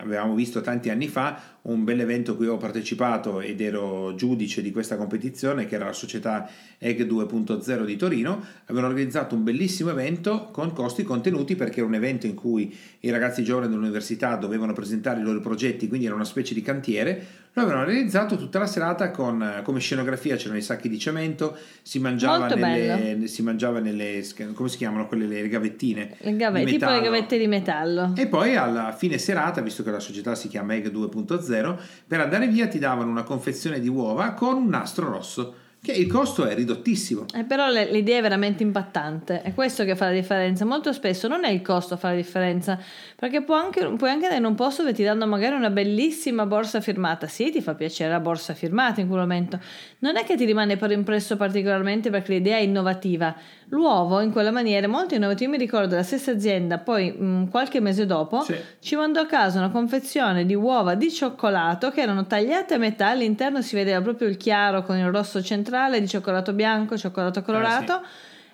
avevamo 0.00 0.34
visto 0.34 0.60
tanti 0.60 0.90
anni 0.90 1.08
fa 1.08 1.40
un 1.62 1.84
bel 1.84 2.00
evento 2.00 2.32
a 2.32 2.36
cui 2.36 2.48
ho 2.48 2.56
partecipato 2.56 3.40
ed 3.40 3.60
ero 3.60 4.14
giudice 4.16 4.62
di 4.62 4.72
questa 4.72 4.96
competizione 4.96 5.66
che 5.66 5.76
era 5.76 5.84
la 5.84 5.92
società 5.92 6.48
EG 6.78 7.06
2.0 7.06 7.84
di 7.84 7.96
Torino. 7.96 8.44
Avevano 8.64 8.88
organizzato 8.88 9.36
un 9.36 9.44
bellissimo 9.44 9.90
evento 9.90 10.48
con 10.50 10.72
costi 10.72 11.04
contenuti 11.04 11.54
perché 11.54 11.78
era 11.78 11.88
un 11.88 11.94
evento 11.94 12.26
in 12.26 12.34
cui 12.34 12.74
i 13.00 13.10
ragazzi 13.10 13.44
giovani 13.44 13.68
dell'università 13.68 14.34
dovevano 14.34 14.72
presentare 14.72 15.20
i 15.20 15.22
loro 15.22 15.40
progetti 15.40 15.86
quindi 15.86 16.06
era 16.06 16.16
una 16.16 16.24
specie 16.24 16.52
di 16.54 16.62
cantiere. 16.62 17.40
Lo 17.52 17.62
avevano 17.62 17.84
realizzato 17.84 18.36
tutta 18.36 18.58
la 18.58 18.66
serata 18.66 19.10
con 19.10 19.60
come 19.62 19.78
scenografia 19.78 20.36
c'erano 20.36 20.58
i 20.58 20.62
sacchi 20.62 20.88
di 20.88 20.98
cemento 20.98 21.54
si 21.82 21.98
mangiava, 21.98 22.46
nelle, 22.48 23.26
si 23.26 23.42
mangiava 23.42 23.78
nelle 23.78 24.24
come 24.54 24.70
si 24.70 24.78
chiamano 24.78 25.06
quelle 25.06 25.26
le 25.26 25.46
gavettine? 25.48 26.16
Le 26.18 26.36
gavette, 26.36 26.70
tipo 26.70 26.88
le 26.88 27.00
gavette 27.02 27.38
di 27.38 27.46
metallo. 27.46 28.14
E 28.16 28.26
poi 28.26 28.56
alla 28.56 28.92
fine 28.96 29.18
serata 29.18 29.60
visto 29.60 29.82
che 29.82 29.90
la 29.90 30.00
società 30.00 30.34
si 30.34 30.48
chiama 30.48 30.74
EG 30.74 30.90
2.0 30.90 31.51
zero, 31.52 31.78
per 32.06 32.20
andare 32.20 32.48
via 32.48 32.66
ti 32.68 32.78
davano 32.78 33.10
una 33.10 33.24
confezione 33.24 33.80
di 33.80 33.88
uova 33.88 34.32
con 34.32 34.56
un 34.56 34.68
nastro 34.68 35.10
rosso 35.10 35.54
che 35.82 35.90
il 35.90 36.06
costo 36.06 36.46
è 36.46 36.54
ridottissimo. 36.54 37.24
Eh, 37.34 37.42
però 37.42 37.68
l'idea 37.68 38.18
è 38.18 38.22
veramente 38.22 38.62
impattante, 38.62 39.42
è 39.42 39.52
questo 39.52 39.82
che 39.82 39.96
fa 39.96 40.06
la 40.06 40.12
differenza. 40.12 40.64
Molto 40.64 40.92
spesso 40.92 41.26
non 41.26 41.44
è 41.44 41.50
il 41.50 41.60
costo 41.60 41.94
a 41.94 41.96
fare 41.96 42.14
la 42.14 42.20
differenza, 42.20 42.78
perché 43.16 43.42
può 43.42 43.56
anche, 43.56 43.80
puoi 43.96 44.10
anche 44.10 44.26
andare 44.26 44.36
in 44.36 44.44
un 44.44 44.54
posto 44.54 44.82
dove 44.82 44.94
ti 44.94 45.02
danno 45.02 45.26
magari 45.26 45.56
una 45.56 45.70
bellissima 45.70 46.46
borsa 46.46 46.80
firmata. 46.80 47.26
Sì, 47.26 47.50
ti 47.50 47.60
fa 47.60 47.74
piacere 47.74 48.12
la 48.12 48.20
borsa 48.20 48.54
firmata 48.54 49.00
in 49.00 49.08
quel 49.08 49.18
momento. 49.22 49.58
Non 49.98 50.16
è 50.16 50.22
che 50.22 50.36
ti 50.36 50.44
rimane 50.44 50.76
per 50.76 50.92
impresso 50.92 51.36
particolarmente 51.36 52.10
perché 52.10 52.34
l'idea 52.34 52.58
è 52.58 52.60
innovativa. 52.60 53.34
L'uovo 53.72 54.20
in 54.20 54.30
quella 54.32 54.50
maniera 54.50 54.84
è 54.86 54.88
molto 54.88 55.14
innovativo. 55.14 55.50
Io 55.50 55.56
mi 55.56 55.62
ricordo 55.64 55.94
la 55.94 56.02
stessa 56.02 56.30
azienda, 56.32 56.76
poi 56.76 57.10
mh, 57.10 57.48
qualche 57.48 57.80
mese 57.80 58.04
dopo, 58.04 58.42
Sì. 58.42 58.54
ci 58.80 58.96
mandò 58.96 59.20
a 59.22 59.26
casa 59.26 59.58
una 59.58 59.70
confezione 59.70 60.44
di 60.44 60.54
uova 60.54 60.94
di 60.94 61.10
cioccolato 61.10 61.90
che 61.90 62.02
erano 62.02 62.26
tagliate 62.26 62.74
a 62.74 62.78
metà, 62.78 63.08
all'interno 63.08 63.62
si 63.62 63.74
vedeva 63.74 64.02
proprio 64.02 64.28
il 64.28 64.36
chiaro 64.36 64.82
con 64.82 64.98
il 64.98 65.10
rosso 65.10 65.42
centrale 65.42 66.00
di 66.00 66.06
cioccolato 66.06 66.52
bianco, 66.52 66.98
cioccolato 66.98 67.40
colorato. 67.42 68.02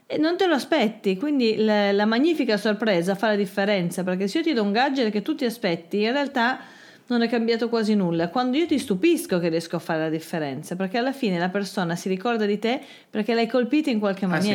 E 0.07 0.19
non 0.19 0.37
te 0.37 0.47
lo 0.47 0.55
aspetti, 0.55 1.19
quindi 1.19 1.57
la, 1.65 1.91
la 1.93 2.07
magnifica 2.07 2.57
sorpresa 2.57 3.15
fa 3.17 3.27
la 3.27 3.35
differenza, 3.37 4.05
perché 4.05 4.29
se 4.29 4.39
io 4.39 4.45
ti 4.45 4.53
do 4.55 4.63
un 4.63 4.71
gadget 4.73 5.11
che 5.11 5.21
tu 5.23 5.35
ti 5.35 5.45
aspetti, 5.45 6.01
in 6.01 6.13
realtà 6.13 6.61
non 7.09 7.23
è 7.23 7.29
cambiato 7.29 7.69
quasi 7.69 7.95
nulla. 7.95 8.29
Quando 8.29 8.57
io 8.57 8.67
ti 8.67 8.79
stupisco 8.79 9.39
che 9.41 9.49
riesco 9.49 9.75
a 9.77 9.81
fare 9.81 10.01
la 10.01 10.09
differenza, 10.09 10.77
perché 10.77 10.97
alla 10.97 11.13
fine 11.13 11.39
la 11.39 11.49
persona 11.49 11.97
si 11.97 12.09
ricorda 12.09 12.47
di 12.47 12.59
te 12.61 12.81
perché 13.11 13.35
l'hai 13.35 13.49
colpita 13.49 13.91
in 13.91 13.99
qualche 13.99 14.25
Ah, 14.27 14.41
sì. 14.41 14.49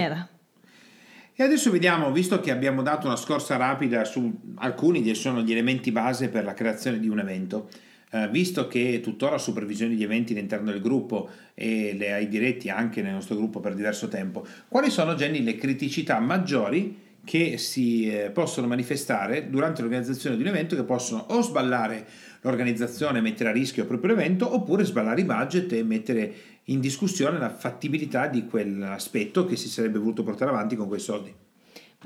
E 1.36 1.42
adesso 1.42 1.72
vediamo, 1.72 2.12
visto 2.12 2.40
che 2.40 2.52
abbiamo 2.52 2.84
dato 2.84 3.08
una 3.08 3.16
scorsa 3.16 3.56
rapida 3.58 4.06
su 4.06 4.54
alcuni 4.56 5.02
che 5.02 5.16
sono 5.16 5.42
gli 5.42 5.52
elementi 5.52 5.92
base 5.92 6.30
per 6.30 6.44
la 6.44 6.54
creazione 6.54 7.00
di 7.00 7.08
un 7.08 7.18
evento, 7.18 7.70
eh, 8.12 8.30
visto 8.30 8.68
che 8.68 9.00
tuttora 9.02 9.40
supervisioni 9.40 9.96
di 9.96 10.04
eventi 10.04 10.34
all'interno 10.34 10.70
del 10.70 10.80
gruppo 10.80 11.28
e 11.56 11.96
le 11.98 12.14
hai 12.14 12.28
diretti 12.28 12.70
anche 12.70 13.02
nel 13.02 13.14
nostro 13.14 13.36
gruppo 13.36 13.60
per 13.60 13.74
diverso 13.74 14.08
tempo, 14.10 14.46
quali 14.68 14.92
sono 14.92 15.16
Jenny 15.16 15.42
le 15.42 15.56
criticità 15.56 16.20
maggiori 16.20 17.02
che 17.24 17.58
si 17.58 18.12
eh, 18.12 18.30
possono 18.30 18.68
manifestare 18.68 19.50
durante 19.50 19.82
l'organizzazione 19.82 20.36
di 20.36 20.42
un 20.44 20.50
evento 20.50 20.76
che 20.76 20.84
possono 20.84 21.26
o 21.30 21.42
sballare 21.42 22.06
l'organizzazione 22.42 23.20
e 23.20 23.22
mettere 23.22 23.50
a 23.50 23.54
rischio 23.54 23.84
il 23.84 23.88
proprio 23.88 24.14
evento 24.14 24.54
oppure 24.54 24.84
sballare 24.84 25.22
i 25.22 25.26
budget 25.26 25.72
e 25.72 25.84
mettere 25.84 26.34
in 26.66 26.80
discussione 26.80 27.38
la 27.40 27.50
fattibilità 27.50 28.28
di 28.28 28.46
quell'aspetto 28.46 29.46
che 29.46 29.56
si 29.56 29.68
sarebbe 29.68 30.00
voluto 30.00 30.24
portare 30.24 30.52
avanti 30.52 30.76
con 30.76 30.88
quei 30.88 31.00
soldi. 31.00 31.34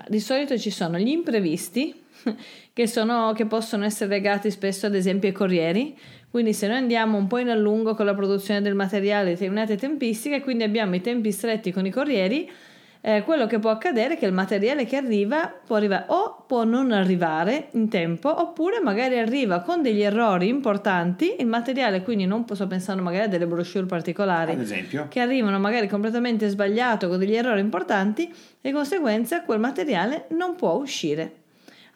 Di 0.07 0.19
solito 0.19 0.57
ci 0.57 0.69
sono 0.69 0.97
gli 0.97 1.09
imprevisti 1.09 1.93
che, 2.73 2.87
sono, 2.87 3.33
che 3.33 3.45
possono 3.45 3.83
essere 3.83 4.09
legati 4.09 4.51
spesso 4.51 4.85
ad 4.85 4.95
esempio 4.95 5.29
ai 5.29 5.33
corrieri. 5.33 5.97
Quindi 6.29 6.53
se 6.53 6.67
noi 6.67 6.77
andiamo 6.77 7.17
un 7.17 7.27
po' 7.27 7.39
in 7.39 7.49
allungo 7.49 7.95
con 7.95 8.05
la 8.05 8.13
produzione 8.13 8.61
del 8.61 8.75
materiale, 8.75 9.31
determinate 9.31 9.75
tempistiche, 9.75 10.41
quindi 10.41 10.63
abbiamo 10.63 10.95
i 10.95 11.01
tempi 11.01 11.31
stretti 11.31 11.71
con 11.71 11.85
i 11.85 11.89
corrieri, 11.89 12.49
eh, 13.07 13.23
quello 13.23 13.47
che 13.47 13.57
può 13.57 13.69
accadere 13.69 14.15
è 14.15 14.17
che 14.17 14.25
il 14.25 14.33
materiale 14.33 14.83
che 14.85 14.97
arriva 14.97 15.49
può 15.65 15.77
arrivare 15.77 16.03
o 16.07 16.43
può 16.45 16.65
non 16.65 16.91
arrivare 16.91 17.69
in 17.71 17.87
tempo 17.87 18.41
oppure 18.41 18.81
magari 18.81 19.17
arriva 19.17 19.61
con 19.61 19.81
degli 19.81 20.01
errori 20.01 20.49
importanti, 20.49 21.37
il 21.39 21.47
materiale 21.47 22.03
quindi 22.03 22.25
non 22.25 22.43
sto 22.51 22.67
pensando 22.67 23.01
magari 23.01 23.23
a 23.23 23.27
delle 23.29 23.47
brochure 23.47 23.85
particolari 23.85 24.51
Ad 24.51 24.59
esempio, 24.59 25.05
che 25.07 25.21
arrivano 25.21 25.57
magari 25.57 25.87
completamente 25.87 26.49
sbagliato 26.49 27.07
con 27.07 27.17
degli 27.17 27.33
errori 27.33 27.61
importanti 27.61 28.23
e 28.27 28.33
di 28.59 28.71
conseguenza 28.73 29.41
quel 29.43 29.61
materiale 29.61 30.25
non 30.31 30.55
può 30.55 30.73
uscire. 30.73 31.45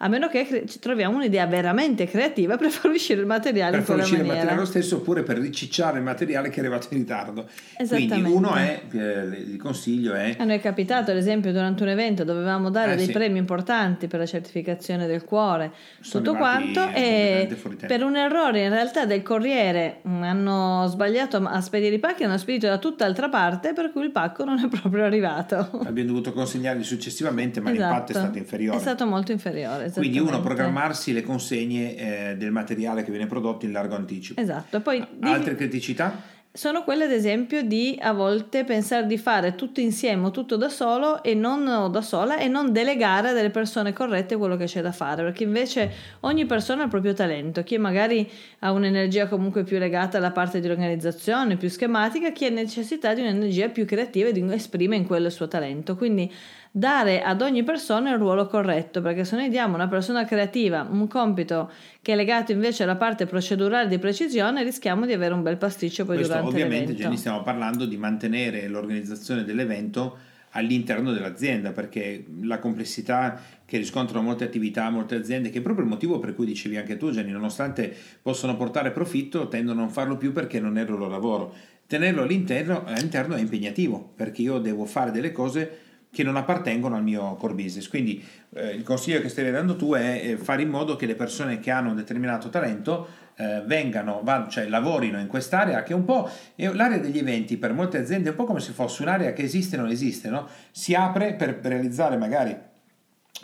A 0.04 0.08
meno 0.08 0.28
che 0.30 0.64
ci 0.68 0.80
troviamo 0.80 1.16
un'idea 1.18 1.46
veramente 1.46 2.06
creativa 2.08 2.58
per 2.58 2.70
far 2.72 2.90
uscire 2.90 3.20
il 3.22 3.28
materiale 3.28 3.78
per 3.78 3.86
far 3.86 3.98
uscire 4.00 4.22
il 4.22 4.28
materiale 4.28 4.66
stesso 4.66 4.96
oppure 4.98 5.22
per 5.22 5.38
ricicciare 5.38 5.98
il 6.00 6.04
materiale 6.04 6.50
che 6.50 6.56
è 6.56 6.60
arrivato 6.60 6.88
in 6.90 6.98
ritardo. 6.98 7.48
Quindi 7.88 8.22
uno 8.22 8.56
è, 8.56 8.82
eh, 8.92 9.00
il 9.38 9.58
consiglio 9.62 10.14
è 10.14 10.36
A 10.40 10.44
noi 10.44 10.56
è 10.56 10.60
capitato, 10.62 11.12
ad 11.12 11.18
esempio, 11.18 11.52
durante 11.52 11.84
un 11.84 11.90
evento 11.90 12.24
dovevamo 12.24 12.70
dare 12.72 12.94
Eh, 12.94 12.96
dei 12.96 13.06
sì. 13.06 13.12
premi 13.12 13.38
importanti 13.38 14.08
per 14.08 14.20
la 14.20 14.26
certificazione 14.26 15.06
del 15.06 15.24
cuore, 15.24 15.72
Sono 16.00 16.24
tutto 16.24 16.36
quanto, 16.38 16.88
e 16.94 17.48
per 17.86 18.04
un 18.04 18.16
errore 18.16 18.64
in 18.64 18.70
realtà 18.70 19.06
del 19.06 19.22
corriere 19.22 20.00
mh, 20.02 20.22
hanno 20.24 20.88
sbagliato 20.88 21.38
a 21.38 21.62
spedire 21.62 21.96
i 21.96 22.00
pacchi, 22.00 22.24
hanno 22.24 22.38
spedito 22.40 22.66
da 22.68 22.78
tutt'altra 22.80 23.30
parte, 23.30 23.74
per 23.74 23.92
cui 23.92 24.04
il 24.04 24.12
pacco 24.12 24.44
non 24.46 24.58
è 24.58 24.68
proprio 24.82 25.06
arrivato. 25.06 25.70
abbiamo 25.86 26.10
dovuto 26.10 26.34
consegnarli 26.34 26.84
successivamente, 26.84 27.60
ma 27.62 27.72
Esatto. 27.72 27.88
l'impatto 27.90 28.12
è 28.12 28.16
stato 28.16 28.38
inferiore. 28.40 28.78
È 28.78 28.82
stato 28.82 29.06
molto 29.06 29.32
inferiore. 29.32 29.90
Quindi 30.00 30.20
uno 30.20 30.42
programmarsi 30.42 31.14
le 31.14 31.24
consegne 31.24 31.96
eh, 32.32 32.36
del 32.38 32.52
materiale 32.52 33.04
che 33.04 33.12
viene 33.12 33.28
prodotto 33.28 33.66
in 33.66 33.72
largo 33.72 33.96
anticipo. 33.96 34.40
Esatto, 34.40 34.82
poi 34.82 35.06
di- 35.12 35.28
Altre 35.28 35.56
criticità? 35.56 36.40
sono 36.54 36.84
quelle 36.84 37.06
ad 37.06 37.12
esempio 37.12 37.62
di 37.62 37.98
a 38.02 38.12
volte 38.12 38.66
pensare 38.66 39.06
di 39.06 39.18
fare 39.18 39.56
tutto 39.56 39.80
insieme 39.80 40.28
o 40.28 40.32
tutto 40.32 40.58
da 40.58 40.68
solo 40.68 41.24
e 41.24 41.34
non 41.34 41.90
da 41.90 42.02
sola 42.02 42.38
e 42.38 42.50
non 42.50 42.74
delegare 42.74 43.30
a 43.30 43.34
delle 43.34 43.52
persone 43.52 43.94
corrette 43.94 44.36
quello 44.36 44.58
che 44.58 44.66
c'è 44.66 44.82
da 44.82 44.92
fare, 44.92 45.24
perché 45.24 45.44
invece 45.44 45.92
ogni 46.22 46.46
persona 46.46 46.82
ha 46.82 46.84
il 46.86 46.90
proprio 46.90 47.14
talento, 47.14 47.64
chi 47.64 47.78
magari 47.78 48.30
ha 48.60 48.72
un'energia 48.74 49.28
comunque 49.28 49.64
più 49.64 49.78
legata 49.78 50.18
alla 50.18 50.32
parte 50.32 50.60
di 50.60 50.68
organizzazione, 50.68 51.56
più 51.56 51.70
schematica, 51.70 52.32
chi 52.32 52.46
ha 52.46 52.50
necessità 52.50 53.14
di 53.14 53.22
un'energia 53.22 53.70
più 53.70 53.86
creativa 53.86 54.28
e 54.28 54.34
di 54.34 54.46
esprime 54.52 54.98
in 54.98 55.06
quello 55.06 55.28
il 55.28 55.32
suo 55.32 55.48
talento. 55.48 55.96
Quindi 55.96 56.30
dare 56.72 57.22
ad 57.22 57.42
ogni 57.42 57.64
persona 57.64 58.12
il 58.12 58.18
ruolo 58.18 58.48
corretto, 58.48 59.02
perché 59.02 59.26
se 59.26 59.36
noi 59.36 59.50
diamo 59.50 59.74
a 59.74 59.76
una 59.76 59.88
persona 59.90 60.24
creativa 60.24 60.88
un 60.90 61.08
compito 61.08 61.70
che 62.02 62.14
è 62.14 62.16
legato 62.16 62.54
invece 62.54 62.84
alla 62.84 62.96
parte 62.96 63.26
procedurale 63.26 63.90
di 63.90 64.00
precisione, 64.00 64.64
rischiamo 64.64 65.06
di 65.06 65.12
avere 65.12 65.34
un 65.34 65.44
bel 65.44 65.58
pasticcio 65.58 66.06
poi 66.06 66.16
Questo 66.16 66.34
durante 66.34 66.54
ovviamente 66.54 66.80
l'evento. 66.80 67.04
Jenny 67.04 67.18
stiamo 67.18 67.44
parlando 67.44 67.86
di 67.86 67.98
mantenere 67.98 68.68
l'organizzazione 68.70 69.44
dell'evento 69.44 70.30
all'interno 70.52 71.12
dell'azienda 71.12 71.72
perché 71.72 72.26
la 72.42 72.60
complessità 72.60 73.40
che 73.66 73.78
riscontrano 73.78 74.24
molte 74.24 74.46
attività, 74.46 74.90
molte 74.90 75.16
aziende, 75.16 75.50
che 75.50 75.60
è 75.60 75.62
proprio 75.62 75.84
il 75.84 75.92
motivo 75.92 76.20
per 76.20 76.34
cui 76.34 76.46
dicevi 76.46 76.78
anche 76.78 76.96
tu 76.98 77.12
Jenny, 77.12 77.32
nonostante 77.32 77.94
possono 78.22 78.56
portare 78.56 78.92
profitto, 78.92 79.48
tendono 79.50 79.80
a 79.80 79.84
non 79.84 79.92
farlo 79.92 80.16
più 80.16 80.32
perché 80.32 80.60
non 80.62 80.78
è 80.78 80.82
il 80.84 80.90
loro 80.90 81.08
lavoro. 81.08 81.54
Tenerlo 81.86 82.22
all'interno, 82.22 82.84
all'interno 82.86 83.36
è 83.36 83.42
impegnativo 83.42 84.14
perché 84.16 84.42
io 84.42 84.60
devo 84.60 84.86
fare 84.86 85.12
delle 85.12 85.34
cose 85.34 85.90
che 86.12 86.24
non 86.24 86.36
appartengono 86.36 86.96
al 86.96 87.04
mio 87.04 87.36
core 87.36 87.54
business. 87.54 87.88
Quindi 87.88 88.24
eh, 88.54 88.72
il 88.72 88.84
consiglio 88.84 89.22
che 89.22 89.30
stai 89.30 89.50
dando 89.50 89.76
tu 89.76 89.94
è 89.94 90.22
eh, 90.24 90.38
fare 90.38 90.62
in 90.62 90.70
modo 90.70 90.96
che 90.96 91.06
le 91.06 91.16
persone 91.16 91.60
che 91.60 91.72
hanno 91.72 91.92
un 91.92 91.96
determinato 91.96 92.50
talento 92.50 93.08
eh, 93.38 93.64
vengano, 93.66 94.22
va- 94.24 94.48
cioè 94.50 94.68
lavorino 94.68 95.20
in 95.20 95.28
quest'area 95.28 95.84
che 95.84 95.94
è 95.94 95.96
un 95.96 96.04
po' 96.04 96.30
è 96.56 96.68
l'area 96.74 96.98
degli 96.98 97.18
eventi 97.18 97.58
per 97.58 97.74
molte 97.74 97.98
aziende 97.98 98.28
è 98.28 98.32
un 98.32 98.38
po' 98.38 98.44
come 98.44 98.60
se 98.60 98.74
fosse 98.74 99.02
un'area 99.04 99.32
che 99.32 99.44
esiste 99.44 99.76
e 99.76 99.80
non 99.80 99.90
esiste, 99.90 100.30
no? 100.30 100.48
Si 100.72 100.94
apre 100.94 101.34
per 101.36 101.60
realizzare 101.62 102.18
magari 102.18 102.56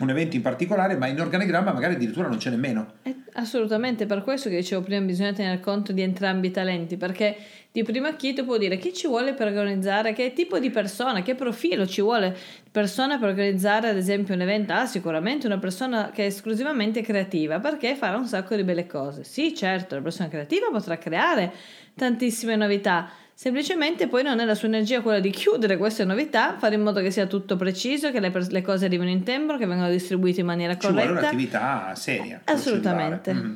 un 0.00 0.10
evento 0.10 0.36
in 0.36 0.42
particolare, 0.42 0.96
ma 0.96 1.06
in 1.06 1.20
organigramma 1.20 1.72
magari 1.72 1.94
addirittura 1.94 2.28
non 2.28 2.36
c'è 2.36 2.50
nemmeno. 2.50 2.92
Eh, 3.02 3.16
Assolutamente, 3.38 4.06
per 4.06 4.22
questo 4.22 4.48
che 4.48 4.56
dicevo 4.56 4.82
prima 4.82 5.00
bisogna 5.04 5.32
tenere 5.32 5.60
conto 5.60 5.92
di 5.92 6.02
entrambi 6.02 6.48
i 6.48 6.50
talenti, 6.50 6.96
perché 6.96 7.36
di 7.70 7.82
primo 7.82 8.06
acchito 8.06 8.44
può 8.44 8.56
dire 8.56 8.76
chi 8.78 8.92
ci 8.92 9.06
vuole 9.06 9.34
per 9.34 9.46
organizzare, 9.46 10.12
che 10.12 10.32
tipo 10.32 10.58
di 10.58 10.70
persona, 10.70 11.22
che 11.22 11.34
profilo 11.34 11.86
ci 11.86 12.00
vuole 12.00 12.36
persona 12.70 13.18
per 13.18 13.28
organizzare 13.28 13.88
ad 13.88 13.96
esempio 13.96 14.34
un 14.34 14.40
evento? 14.40 14.72
Ah, 14.72 14.86
sicuramente 14.86 15.46
una 15.46 15.58
persona 15.58 16.10
che 16.10 16.24
è 16.24 16.26
esclusivamente 16.26 17.02
creativa, 17.02 17.60
perché 17.60 17.94
farà 17.94 18.16
un 18.16 18.26
sacco 18.26 18.56
di 18.56 18.64
belle 18.64 18.86
cose. 18.86 19.24
Sì, 19.24 19.54
certo, 19.54 19.94
la 19.94 20.02
persona 20.02 20.28
creativa 20.28 20.68
potrà 20.70 20.98
creare 20.98 21.52
tantissime 21.94 22.56
novità, 22.56 23.10
Semplicemente 23.38 24.08
poi 24.08 24.24
non 24.24 24.40
è 24.40 24.44
la 24.44 24.56
sua 24.56 24.66
energia 24.66 25.00
quella 25.00 25.20
di 25.20 25.30
chiudere 25.30 25.76
queste 25.76 26.04
novità, 26.04 26.56
fare 26.58 26.74
in 26.74 26.80
modo 26.80 27.00
che 27.00 27.12
sia 27.12 27.26
tutto 27.26 27.54
preciso, 27.54 28.10
che 28.10 28.18
le, 28.18 28.32
pers- 28.32 28.48
le 28.48 28.62
cose 28.62 28.86
arrivino 28.86 29.08
in 29.10 29.22
tempo, 29.22 29.56
che 29.56 29.64
vengano 29.64 29.92
distribuite 29.92 30.40
in 30.40 30.46
maniera 30.46 30.76
Ci 30.76 30.88
vuole 30.88 31.02
corretta. 31.02 31.20
un'attività 31.20 31.94
seria. 31.94 32.40
Assolutamente. 32.42 33.32
Mm. 33.32 33.54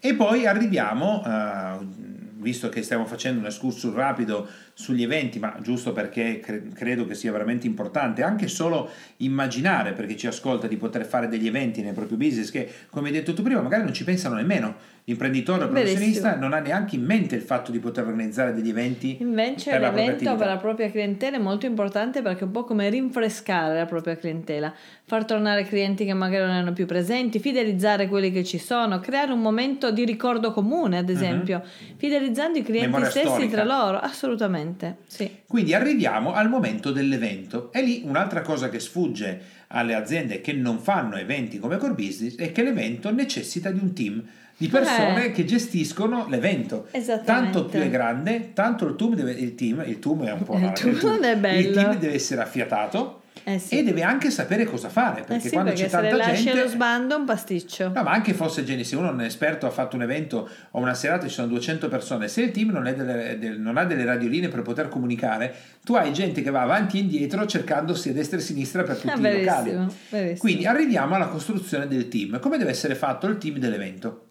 E 0.00 0.14
poi 0.14 0.44
arriviamo, 0.44 1.22
eh, 1.24 1.78
visto 2.38 2.68
che 2.68 2.82
stiamo 2.82 3.06
facendo 3.06 3.40
un 3.40 3.46
escursus 3.46 3.92
rapido 3.92 4.48
sugli 4.78 5.02
eventi, 5.02 5.38
ma 5.38 5.56
giusto 5.62 5.94
perché 5.94 6.38
cre- 6.38 6.64
credo 6.74 7.06
che 7.06 7.14
sia 7.14 7.32
veramente 7.32 7.66
importante, 7.66 8.22
anche 8.22 8.46
solo 8.46 8.90
immaginare, 9.18 9.92
per 9.92 10.04
chi 10.04 10.18
ci 10.18 10.26
ascolta, 10.26 10.66
di 10.66 10.76
poter 10.76 11.06
fare 11.06 11.28
degli 11.28 11.46
eventi 11.46 11.80
nel 11.80 11.94
proprio 11.94 12.18
business 12.18 12.50
che, 12.50 12.68
come 12.90 13.08
hai 13.08 13.14
detto 13.14 13.32
tu 13.32 13.42
prima, 13.42 13.62
magari 13.62 13.84
non 13.84 13.94
ci 13.94 14.04
pensano 14.04 14.34
nemmeno. 14.34 14.74
L'imprenditore 15.08 15.64
o 15.64 15.68
professionista 15.68 16.34
non 16.34 16.52
ha 16.52 16.58
neanche 16.58 16.96
in 16.96 17.04
mente 17.04 17.36
il 17.36 17.40
fatto 17.42 17.70
di 17.70 17.78
poter 17.78 18.04
organizzare 18.06 18.52
degli 18.52 18.68
eventi 18.68 19.16
Invece 19.20 19.70
per 19.70 19.80
l'evento 19.80 20.34
per 20.34 20.48
la 20.48 20.56
propria 20.56 20.90
clientela 20.90 21.36
è 21.36 21.40
molto 21.40 21.64
importante 21.64 22.22
perché 22.22 22.40
è 22.40 22.44
un 22.44 22.50
po' 22.50 22.64
come 22.64 22.90
rinfrescare 22.90 23.78
la 23.78 23.86
propria 23.86 24.16
clientela, 24.16 24.74
far 25.04 25.24
tornare 25.24 25.62
clienti 25.62 26.04
che 26.04 26.12
magari 26.12 26.44
non 26.44 26.54
erano 26.56 26.72
più 26.72 26.86
presenti, 26.86 27.38
fidelizzare 27.38 28.08
quelli 28.08 28.32
che 28.32 28.42
ci 28.42 28.58
sono, 28.58 28.98
creare 28.98 29.30
un 29.32 29.40
momento 29.40 29.92
di 29.92 30.04
ricordo 30.04 30.52
comune, 30.52 30.98
ad 30.98 31.08
esempio, 31.08 31.62
fidelizzando 31.96 32.58
i 32.58 32.62
clienti 32.62 32.86
Mhm. 32.88 32.92
Memoria 32.92 33.10
stessi 33.10 33.28
storica. 33.28 33.62
tra 33.62 33.64
loro, 33.64 33.98
assolutamente. 33.98 34.65
Assolutamente, 34.66 34.96
sì. 35.06 35.30
Quindi 35.46 35.74
arriviamo 35.74 36.32
al 36.34 36.48
momento 36.48 36.90
dell'evento. 36.92 37.70
E 37.72 37.82
lì 37.82 38.02
un'altra 38.04 38.42
cosa 38.42 38.68
che 38.68 38.80
sfugge 38.80 39.40
alle 39.68 39.94
aziende 39.94 40.40
che 40.40 40.52
non 40.52 40.78
fanno 40.78 41.16
eventi 41.16 41.58
come 41.58 41.76
core 41.76 41.94
business 41.94 42.36
è 42.36 42.52
che 42.52 42.62
l'evento 42.62 43.12
necessita 43.12 43.70
di 43.70 43.78
un 43.80 43.92
team 43.92 44.22
di 44.58 44.68
persone 44.68 45.26
Eh. 45.26 45.32
che 45.32 45.44
gestiscono 45.44 46.26
l'evento. 46.28 46.86
Tanto 47.24 47.66
più 47.66 47.80
è 47.80 47.90
grande, 47.90 48.52
tanto 48.54 48.86
il 48.86 48.96
team 48.96 49.14
deve, 49.14 49.32
il 49.32 49.54
team, 49.54 49.82
il 49.86 49.98
team 49.98 50.24
è 50.24 50.32
un 50.32 50.42
po' 50.44 50.54
Il 50.54 50.60
male, 50.62 50.72
team 50.74 50.94
il 51.58 51.72
team 51.72 51.98
deve 51.98 52.14
essere 52.14 52.40
affiatato 52.40 53.22
Eh 53.44 53.58
sì. 53.58 53.78
e 53.78 53.82
deve 53.84 54.02
anche 54.02 54.30
sapere 54.30 54.64
cosa 54.64 54.88
fare, 54.88 55.20
Eh 55.20 55.24
perché 55.24 55.48
sì, 55.48 55.50
quando 55.50 55.70
perché 55.70 55.84
c'è 55.84 55.90
se 55.90 55.96
tanta 56.08 56.32
gente 56.32 56.50
allo 56.60 56.68
sbando 56.68 57.14
è 57.14 57.18
un 57.18 57.24
pasticcio. 57.26 57.92
No, 57.94 58.02
ma 58.02 58.10
anche 58.10 58.34
fosse 58.34 58.64
genere, 58.64 58.84
se 58.84 58.96
uno 58.96 59.08
è 59.08 59.12
un 59.12 59.20
esperto, 59.20 59.66
ha 59.66 59.70
fatto 59.70 59.94
un 59.94 60.02
evento 60.02 60.48
o 60.70 60.80
una 60.80 60.94
serata, 60.94 61.26
ci 61.28 61.32
sono 61.34 61.46
200 61.48 61.88
persone, 61.88 62.26
se 62.28 62.42
il 62.42 62.50
team 62.50 62.70
non, 62.70 62.86
è 62.86 62.94
delle- 62.94 63.38
del- 63.38 63.60
non 63.60 63.76
ha 63.76 63.84
delle 63.84 64.04
radioline 64.04 64.48
per 64.48 64.62
poter 64.62 64.88
comunicare, 64.88 65.54
tu 65.84 65.94
hai 65.94 66.12
gente 66.12 66.42
che 66.42 66.50
va 66.50 66.62
avanti 66.62 66.96
e 66.98 67.00
indietro 67.02 67.46
cercandosi 67.46 68.08
a 68.08 68.12
destra 68.12 68.38
e 68.38 68.40
a 68.40 68.44
sinistra 68.44 68.82
per 68.82 68.96
tutti 68.96 69.12
Ah, 69.12 69.28
i 69.30 69.38
locali. 69.38 69.70
verissimo. 70.10 70.38
Quindi 70.38 70.66
arriviamo 70.66 71.14
alla 71.14 71.28
costruzione 71.28 71.86
del 71.86 72.08
team. 72.08 72.40
Come 72.40 72.58
deve 72.58 72.70
essere 72.70 72.94
fatto 72.94 73.26
il 73.26 73.38
team 73.38 73.58
dell'evento? 73.58 74.22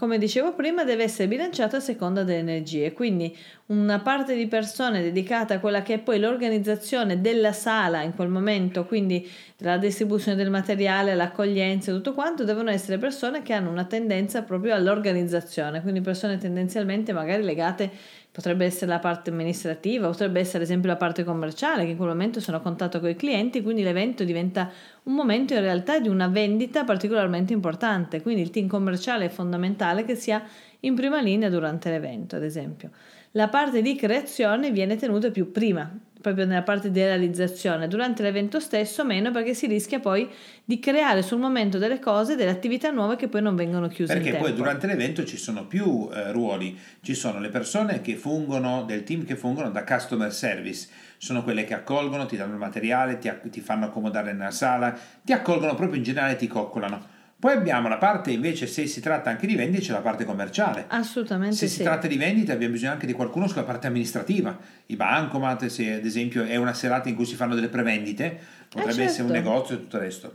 Come 0.00 0.16
dicevo 0.16 0.54
prima, 0.54 0.82
deve 0.82 1.02
essere 1.02 1.28
bilanciato 1.28 1.76
a 1.76 1.80
seconda 1.80 2.24
delle 2.24 2.38
energie, 2.38 2.94
quindi 2.94 3.36
una 3.66 4.00
parte 4.00 4.34
di 4.34 4.46
persone 4.46 5.02
dedicata 5.02 5.52
a 5.52 5.60
quella 5.60 5.82
che 5.82 5.92
è 5.92 5.98
poi 5.98 6.18
l'organizzazione 6.18 7.20
della 7.20 7.52
sala 7.52 8.00
in 8.00 8.14
quel 8.14 8.30
momento, 8.30 8.86
quindi 8.86 9.30
la 9.58 9.76
distribuzione 9.76 10.38
del 10.38 10.48
materiale, 10.48 11.14
l'accoglienza 11.14 11.90
e 11.90 11.94
tutto 11.94 12.14
quanto, 12.14 12.44
devono 12.44 12.70
essere 12.70 12.96
persone 12.96 13.42
che 13.42 13.52
hanno 13.52 13.68
una 13.68 13.84
tendenza 13.84 14.42
proprio 14.42 14.74
all'organizzazione, 14.74 15.82
quindi 15.82 16.00
persone 16.00 16.38
tendenzialmente 16.38 17.12
magari 17.12 17.42
legate, 17.42 17.90
potrebbe 18.32 18.64
essere 18.64 18.90
la 18.90 18.98
parte 18.98 19.30
amministrativa, 19.30 20.08
potrebbe 20.08 20.40
essere 20.40 20.58
ad 20.58 20.64
esempio 20.64 20.88
la 20.88 20.96
parte 20.96 21.24
commerciale, 21.24 21.84
che 21.84 21.90
in 21.90 21.96
quel 21.96 22.08
momento 22.08 22.40
sono 22.40 22.58
a 22.58 22.60
contatto 22.60 23.00
con 23.00 23.08
i 23.08 23.16
clienti, 23.16 23.62
quindi 23.62 23.82
l'evento 23.82 24.24
diventa 24.24 24.70
un 25.04 25.14
momento 25.14 25.54
in 25.54 25.60
realtà 25.60 25.98
di 25.98 26.08
una 26.08 26.28
vendita 26.28 26.84
particolarmente 26.84 27.52
importante, 27.52 28.22
quindi 28.22 28.42
il 28.42 28.50
team 28.50 28.68
commerciale 28.68 29.26
è 29.26 29.28
fondamentale 29.28 30.04
che 30.04 30.14
sia 30.14 30.42
in 30.80 30.94
prima 30.94 31.20
linea 31.20 31.48
durante 31.48 31.90
l'evento, 31.90 32.36
ad 32.36 32.44
esempio. 32.44 32.90
La 33.32 33.48
parte 33.48 33.82
di 33.82 33.94
creazione 33.96 34.70
viene 34.70 34.96
tenuta 34.96 35.30
più 35.30 35.50
prima, 35.50 35.90
proprio 36.20 36.44
nella 36.44 36.62
parte 36.62 36.90
di 36.90 37.00
realizzazione, 37.00 37.88
durante 37.88 38.22
l'evento 38.22 38.60
stesso 38.60 39.04
meno 39.04 39.30
perché 39.30 39.54
si 39.54 39.66
rischia 39.66 40.00
poi 40.00 40.28
di 40.64 40.78
creare 40.78 41.22
sul 41.22 41.38
momento 41.38 41.78
delle 41.78 41.98
cose, 41.98 42.36
delle 42.36 42.50
attività 42.50 42.90
nuove 42.90 43.16
che 43.16 43.28
poi 43.28 43.42
non 43.42 43.56
vengono 43.56 43.88
chiuse 43.88 44.12
Perché 44.12 44.36
poi 44.36 44.52
durante 44.54 44.86
l'evento 44.86 45.24
ci 45.24 45.36
sono 45.36 45.66
più 45.66 46.08
eh, 46.12 46.32
ruoli, 46.32 46.78
ci 47.00 47.14
sono 47.14 47.40
le 47.40 47.48
persone 47.48 48.00
che 48.00 48.16
fungono, 48.16 48.84
del 48.84 49.02
team 49.04 49.24
che 49.24 49.36
fungono 49.36 49.70
da 49.70 49.84
customer 49.84 50.32
service, 50.32 50.88
sono 51.16 51.42
quelle 51.42 51.64
che 51.64 51.74
accolgono, 51.74 52.26
ti 52.26 52.36
danno 52.36 52.52
il 52.52 52.58
materiale, 52.58 53.18
ti, 53.18 53.30
ti 53.50 53.60
fanno 53.60 53.86
accomodare 53.86 54.32
nella 54.32 54.50
sala, 54.50 54.96
ti 55.22 55.32
accolgono 55.32 55.74
proprio 55.74 55.98
in 55.98 56.04
generale, 56.04 56.36
ti 56.36 56.46
coccolano. 56.46 57.18
Poi 57.40 57.54
abbiamo 57.54 57.88
la 57.88 57.96
parte 57.96 58.32
invece, 58.32 58.66
se 58.66 58.86
si 58.86 59.00
tratta 59.00 59.30
anche 59.30 59.46
di 59.46 59.56
vendita, 59.56 59.82
c'è 59.82 59.92
la 59.92 60.02
parte 60.02 60.26
commerciale. 60.26 60.84
Assolutamente 60.88 61.56
Se 61.56 61.68
sì. 61.68 61.76
si 61.76 61.82
tratta 61.82 62.06
di 62.06 62.18
vendita 62.18 62.52
abbiamo 62.52 62.74
bisogno 62.74 62.92
anche 62.92 63.06
di 63.06 63.14
qualcuno 63.14 63.48
sulla 63.48 63.62
parte 63.62 63.86
amministrativa, 63.86 64.58
i 64.86 64.96
bancomat, 64.96 65.64
se 65.66 65.94
ad 65.94 66.04
esempio 66.04 66.44
è 66.44 66.56
una 66.56 66.74
serata 66.74 67.08
in 67.08 67.14
cui 67.14 67.24
si 67.24 67.36
fanno 67.36 67.54
delle 67.54 67.68
prevendite, 67.68 68.38
potrebbe 68.68 68.92
certo. 68.92 69.10
essere 69.10 69.22
un 69.22 69.30
negozio 69.30 69.76
e 69.76 69.78
tutto 69.78 69.96
il 69.96 70.02
resto. 70.02 70.34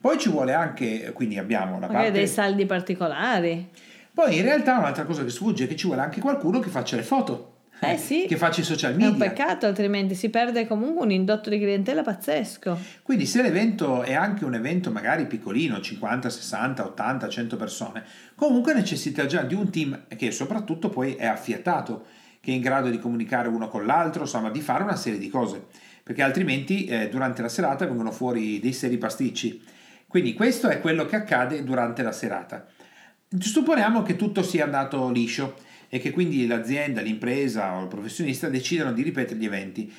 Poi 0.00 0.18
ci 0.18 0.30
vuole 0.30 0.54
anche, 0.54 1.12
quindi 1.12 1.36
abbiamo 1.36 1.72
la 1.78 1.88
Magari 1.88 2.04
parte... 2.04 2.10
dei 2.12 2.26
saldi 2.26 2.64
particolari. 2.64 3.68
Poi 4.14 4.36
in 4.38 4.42
realtà 4.42 4.78
un'altra 4.78 5.04
cosa 5.04 5.24
che 5.24 5.30
sfugge 5.30 5.64
è 5.64 5.68
che 5.68 5.76
ci 5.76 5.84
vuole 5.86 6.00
anche 6.00 6.20
qualcuno 6.20 6.58
che 6.58 6.70
faccia 6.70 6.96
le 6.96 7.02
foto, 7.02 7.55
Eh 7.78 7.98
sì. 7.98 8.24
che 8.26 8.36
faccia 8.36 8.60
i 8.60 8.64
social 8.64 8.92
È 8.92 8.94
un 9.06 9.12
media. 9.12 9.28
peccato, 9.28 9.66
altrimenti 9.66 10.14
si 10.14 10.30
perde 10.30 10.66
comunque 10.66 11.04
un 11.04 11.10
indotto 11.10 11.50
di 11.50 11.58
clientela 11.58 12.02
pazzesco. 12.02 12.78
Quindi 13.02 13.26
se 13.26 13.42
l'evento 13.42 14.02
è 14.02 14.14
anche 14.14 14.44
un 14.44 14.54
evento 14.54 14.90
magari 14.90 15.26
piccolino, 15.26 15.80
50, 15.80 16.30
60, 16.30 16.84
80, 16.86 17.28
100 17.28 17.56
persone, 17.56 18.04
comunque 18.34 18.72
necessita 18.74 19.26
già 19.26 19.42
di 19.42 19.54
un 19.54 19.70
team 19.70 20.06
che 20.16 20.30
soprattutto 20.30 20.88
poi 20.88 21.14
è 21.14 21.26
affiatato, 21.26 22.06
che 22.40 22.52
è 22.52 22.54
in 22.54 22.60
grado 22.60 22.88
di 22.88 22.98
comunicare 22.98 23.48
uno 23.48 23.68
con 23.68 23.84
l'altro, 23.84 24.22
insomma 24.22 24.50
di 24.50 24.60
fare 24.60 24.82
una 24.82 24.96
serie 24.96 25.18
di 25.18 25.28
cose, 25.28 25.66
perché 26.02 26.22
altrimenti 26.22 26.86
eh, 26.86 27.08
durante 27.08 27.42
la 27.42 27.48
serata 27.48 27.84
vengono 27.86 28.10
fuori 28.12 28.58
dei 28.60 28.72
seri 28.72 28.96
pasticci. 28.96 29.62
Quindi 30.06 30.34
questo 30.34 30.68
è 30.68 30.80
quello 30.80 31.04
che 31.04 31.16
accade 31.16 31.62
durante 31.64 32.02
la 32.02 32.12
serata. 32.12 32.64
Supponiamo 33.38 34.02
che 34.02 34.14
tutto 34.16 34.42
sia 34.42 34.64
andato 34.64 35.10
liscio 35.10 35.56
e 35.88 35.98
che 35.98 36.10
quindi 36.10 36.46
l'azienda, 36.46 37.00
l'impresa 37.00 37.76
o 37.76 37.82
il 37.82 37.88
professionista 37.88 38.48
decidano 38.48 38.92
di 38.92 39.02
ripetere 39.02 39.38
gli 39.38 39.44
eventi. 39.44 39.92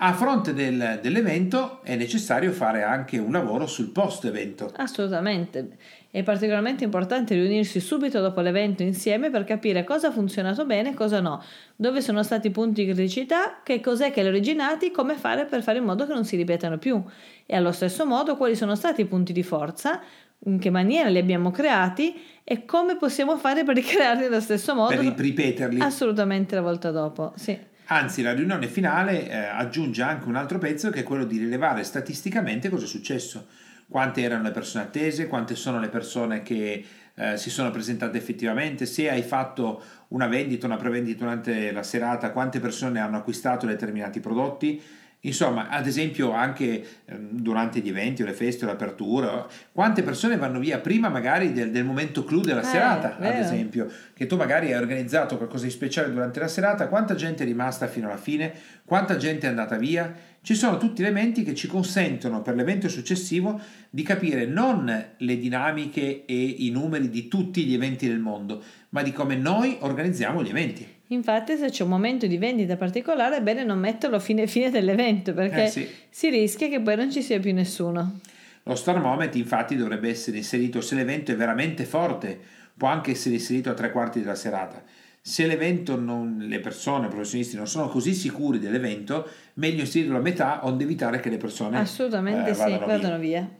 A 0.00 0.12
fronte 0.12 0.54
del- 0.54 1.00
dell'evento 1.02 1.82
è 1.82 1.96
necessario 1.96 2.52
fare 2.52 2.84
anche 2.84 3.18
un 3.18 3.32
lavoro 3.32 3.66
sul 3.66 3.90
post-evento. 3.90 4.70
Assolutamente. 4.76 5.76
È 6.08 6.22
particolarmente 6.22 6.84
importante 6.84 7.34
riunirsi 7.34 7.80
subito 7.80 8.20
dopo 8.20 8.40
l'evento 8.40 8.84
insieme 8.84 9.28
per 9.28 9.42
capire 9.42 9.82
cosa 9.82 10.08
ha 10.08 10.12
funzionato 10.12 10.64
bene 10.64 10.90
e 10.90 10.94
cosa 10.94 11.18
no, 11.18 11.42
dove 11.74 12.00
sono 12.00 12.22
stati 12.22 12.46
i 12.46 12.50
punti 12.50 12.84
di 12.84 12.92
criticità, 12.92 13.60
che 13.64 13.80
cos'è 13.80 14.12
che 14.12 14.22
li 14.22 14.28
ha 14.28 14.30
originati, 14.30 14.92
come 14.92 15.16
fare 15.16 15.46
per 15.46 15.64
fare 15.64 15.78
in 15.78 15.84
modo 15.84 16.06
che 16.06 16.14
non 16.14 16.24
si 16.24 16.36
ripetano 16.36 16.78
più 16.78 17.02
e 17.44 17.56
allo 17.56 17.72
stesso 17.72 18.06
modo 18.06 18.36
quali 18.36 18.54
sono 18.54 18.76
stati 18.76 19.00
i 19.00 19.06
punti 19.06 19.32
di 19.32 19.42
forza, 19.42 20.00
in 20.44 20.58
che 20.58 20.70
maniera 20.70 21.08
li 21.08 21.18
abbiamo 21.18 21.50
creati 21.50 22.14
e 22.44 22.64
come 22.64 22.96
possiamo 22.96 23.36
fare 23.36 23.64
per 23.64 23.74
ricrearli 23.74 24.24
allo 24.26 24.40
stesso 24.40 24.74
modo 24.74 24.90
Per 24.94 25.00
ri- 25.00 25.14
ripeterli. 25.16 25.80
assolutamente 25.80 26.54
la 26.54 26.62
volta 26.62 26.90
dopo. 26.90 27.32
Sì. 27.36 27.58
Anzi, 27.90 28.22
la 28.22 28.32
riunione 28.32 28.66
finale 28.68 29.28
eh, 29.28 29.34
aggiunge 29.34 30.02
anche 30.02 30.28
un 30.28 30.36
altro 30.36 30.58
pezzo 30.58 30.90
che 30.90 31.00
è 31.00 31.02
quello 31.02 31.24
di 31.24 31.38
rilevare 31.38 31.82
statisticamente 31.84 32.68
cosa 32.68 32.84
è 32.84 32.88
successo. 32.88 33.46
Quante 33.88 34.20
erano 34.20 34.42
le 34.42 34.50
persone 34.50 34.84
attese, 34.84 35.26
quante 35.26 35.54
sono 35.54 35.80
le 35.80 35.88
persone 35.88 36.42
che 36.42 36.84
eh, 37.14 37.36
si 37.38 37.48
sono 37.48 37.70
presentate 37.70 38.18
effettivamente, 38.18 38.84
se 38.84 39.10
hai 39.10 39.22
fatto 39.22 39.82
una 40.08 40.26
vendita, 40.26 40.66
una 40.66 40.76
prevendita 40.76 41.20
durante 41.24 41.72
la 41.72 41.82
serata, 41.82 42.30
quante 42.30 42.60
persone 42.60 43.00
hanno 43.00 43.16
acquistato 43.16 43.64
determinati 43.66 44.20
prodotti. 44.20 44.80
Insomma, 45.22 45.68
ad 45.68 45.86
esempio 45.86 46.32
anche 46.32 46.86
ehm, 47.04 47.30
durante 47.40 47.80
gli 47.80 47.88
eventi 47.88 48.22
o 48.22 48.24
le 48.24 48.32
feste 48.32 48.64
o 48.64 48.68
l'apertura, 48.68 49.46
quante 49.72 50.02
persone 50.04 50.36
vanno 50.36 50.60
via 50.60 50.78
prima 50.78 51.08
magari 51.08 51.52
del, 51.52 51.72
del 51.72 51.84
momento 51.84 52.22
clou 52.24 52.40
della 52.40 52.60
Eh, 52.60 52.64
serata, 52.64 53.14
ad 53.16 53.20
vero. 53.20 53.38
esempio, 53.38 53.90
che 54.14 54.26
tu 54.26 54.36
magari 54.36 54.72
hai 54.72 54.78
organizzato 54.80 55.36
qualcosa 55.36 55.64
di 55.64 55.70
speciale 55.70 56.12
durante 56.12 56.38
la 56.38 56.46
serata, 56.48 56.86
quanta 56.86 57.16
gente 57.16 57.42
è 57.42 57.46
rimasta 57.46 57.88
fino 57.88 58.06
alla 58.06 58.16
fine, 58.16 58.52
quanta 58.84 59.16
gente 59.16 59.46
è 59.46 59.50
andata 59.50 59.76
via. 59.76 60.12
Ci 60.48 60.54
sono 60.54 60.78
tutti 60.78 61.02
elementi 61.02 61.42
che 61.42 61.54
ci 61.54 61.66
consentono 61.66 62.40
per 62.40 62.54
l'evento 62.54 62.88
successivo 62.88 63.60
di 63.90 64.02
capire 64.02 64.46
non 64.46 64.90
le 65.14 65.38
dinamiche 65.38 66.24
e 66.24 66.34
i 66.34 66.70
numeri 66.70 67.10
di 67.10 67.28
tutti 67.28 67.64
gli 67.64 67.74
eventi 67.74 68.08
del 68.08 68.18
mondo, 68.18 68.62
ma 68.88 69.02
di 69.02 69.12
come 69.12 69.36
noi 69.36 69.76
organizziamo 69.80 70.42
gli 70.42 70.48
eventi. 70.48 70.88
Infatti, 71.08 71.58
se 71.58 71.68
c'è 71.68 71.82
un 71.82 71.90
momento 71.90 72.26
di 72.26 72.38
vendita 72.38 72.78
particolare, 72.78 73.36
è 73.36 73.42
bene 73.42 73.62
non 73.62 73.78
metterlo 73.78 74.16
a 74.16 74.20
fine, 74.20 74.46
fine 74.46 74.70
dell'evento 74.70 75.34
perché 75.34 75.64
Eh, 75.64 75.68
sì. 75.68 75.86
si 76.08 76.30
rischia 76.30 76.70
che 76.70 76.80
poi 76.80 76.96
non 76.96 77.12
ci 77.12 77.20
sia 77.20 77.38
più 77.38 77.52
nessuno. 77.52 78.20
Lo 78.62 78.74
star 78.74 78.98
moment 79.02 79.34
infatti 79.34 79.76
dovrebbe 79.76 80.08
essere 80.08 80.38
inserito 80.38 80.80
se 80.80 80.94
l'evento 80.94 81.30
è 81.30 81.36
veramente 81.36 81.84
forte, 81.84 82.40
può 82.74 82.88
anche 82.88 83.10
essere 83.10 83.34
inserito 83.34 83.68
a 83.68 83.74
tre 83.74 83.92
quarti 83.92 84.20
della 84.20 84.34
serata. 84.34 84.82
Se 85.28 85.46
l'evento 85.46 86.00
non, 86.00 86.38
le 86.40 86.58
persone, 86.58 87.04
i 87.06 87.10
professionisti 87.10 87.54
non 87.54 87.66
sono 87.66 87.88
così 87.88 88.14
sicuri 88.14 88.58
dell'evento, 88.58 89.28
meglio 89.54 89.82
inserirlo 89.82 90.16
a 90.16 90.20
metà 90.20 90.60
onde 90.64 90.84
evitare 90.84 91.20
che 91.20 91.28
le 91.28 91.36
persone 91.36 91.78
Assolutamente 91.78 92.48
eh, 92.50 92.54
sì, 92.54 92.60
vadano 92.60 92.86
via. 92.86 92.86
vadano 92.86 93.18
via. 93.18 93.50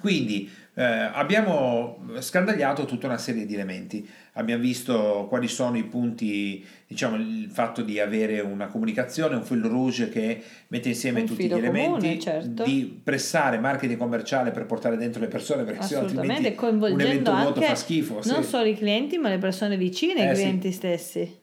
Quindi 0.00 0.50
eh, 0.80 1.10
abbiamo 1.12 1.98
scandagliato 2.20 2.86
tutta 2.86 3.06
una 3.06 3.18
serie 3.18 3.44
di 3.44 3.52
elementi, 3.52 4.08
abbiamo 4.34 4.62
visto 4.62 5.26
quali 5.28 5.46
sono 5.46 5.76
i 5.76 5.84
punti, 5.84 6.64
diciamo 6.86 7.16
il 7.16 7.50
fatto 7.52 7.82
di 7.82 8.00
avere 8.00 8.40
una 8.40 8.66
comunicazione, 8.68 9.36
un 9.36 9.44
fil 9.44 9.60
rouge 9.62 10.08
che 10.08 10.42
mette 10.68 10.88
insieme 10.88 11.20
Un 11.20 11.26
tutti 11.26 11.46
gli 11.46 11.52
elementi, 11.52 11.90
comune, 11.90 12.18
certo. 12.18 12.62
di 12.62 12.98
pressare 13.04 13.58
marketing 13.58 13.98
commerciale 13.98 14.52
per 14.52 14.64
portare 14.64 14.96
dentro 14.96 15.20
le 15.20 15.28
persone 15.28 15.64
perché 15.64 15.80
Assolutamente, 15.80 16.18
altrimenti 16.20 16.48
un 16.48 16.54
coinvolgendo 16.56 17.04
evento 17.04 17.30
vuoto 17.32 17.48
anche 17.60 17.66
fa 17.66 17.74
schifo. 17.74 18.20
non 18.24 18.42
sì. 18.42 18.48
solo 18.48 18.64
i 18.64 18.74
clienti, 18.74 19.18
ma 19.18 19.28
le 19.28 19.38
persone 19.38 19.76
vicine 19.76 20.30
Eh, 20.30 20.34
sì. 20.34 20.40
clienti 20.40 20.72
stessi. 20.72 21.39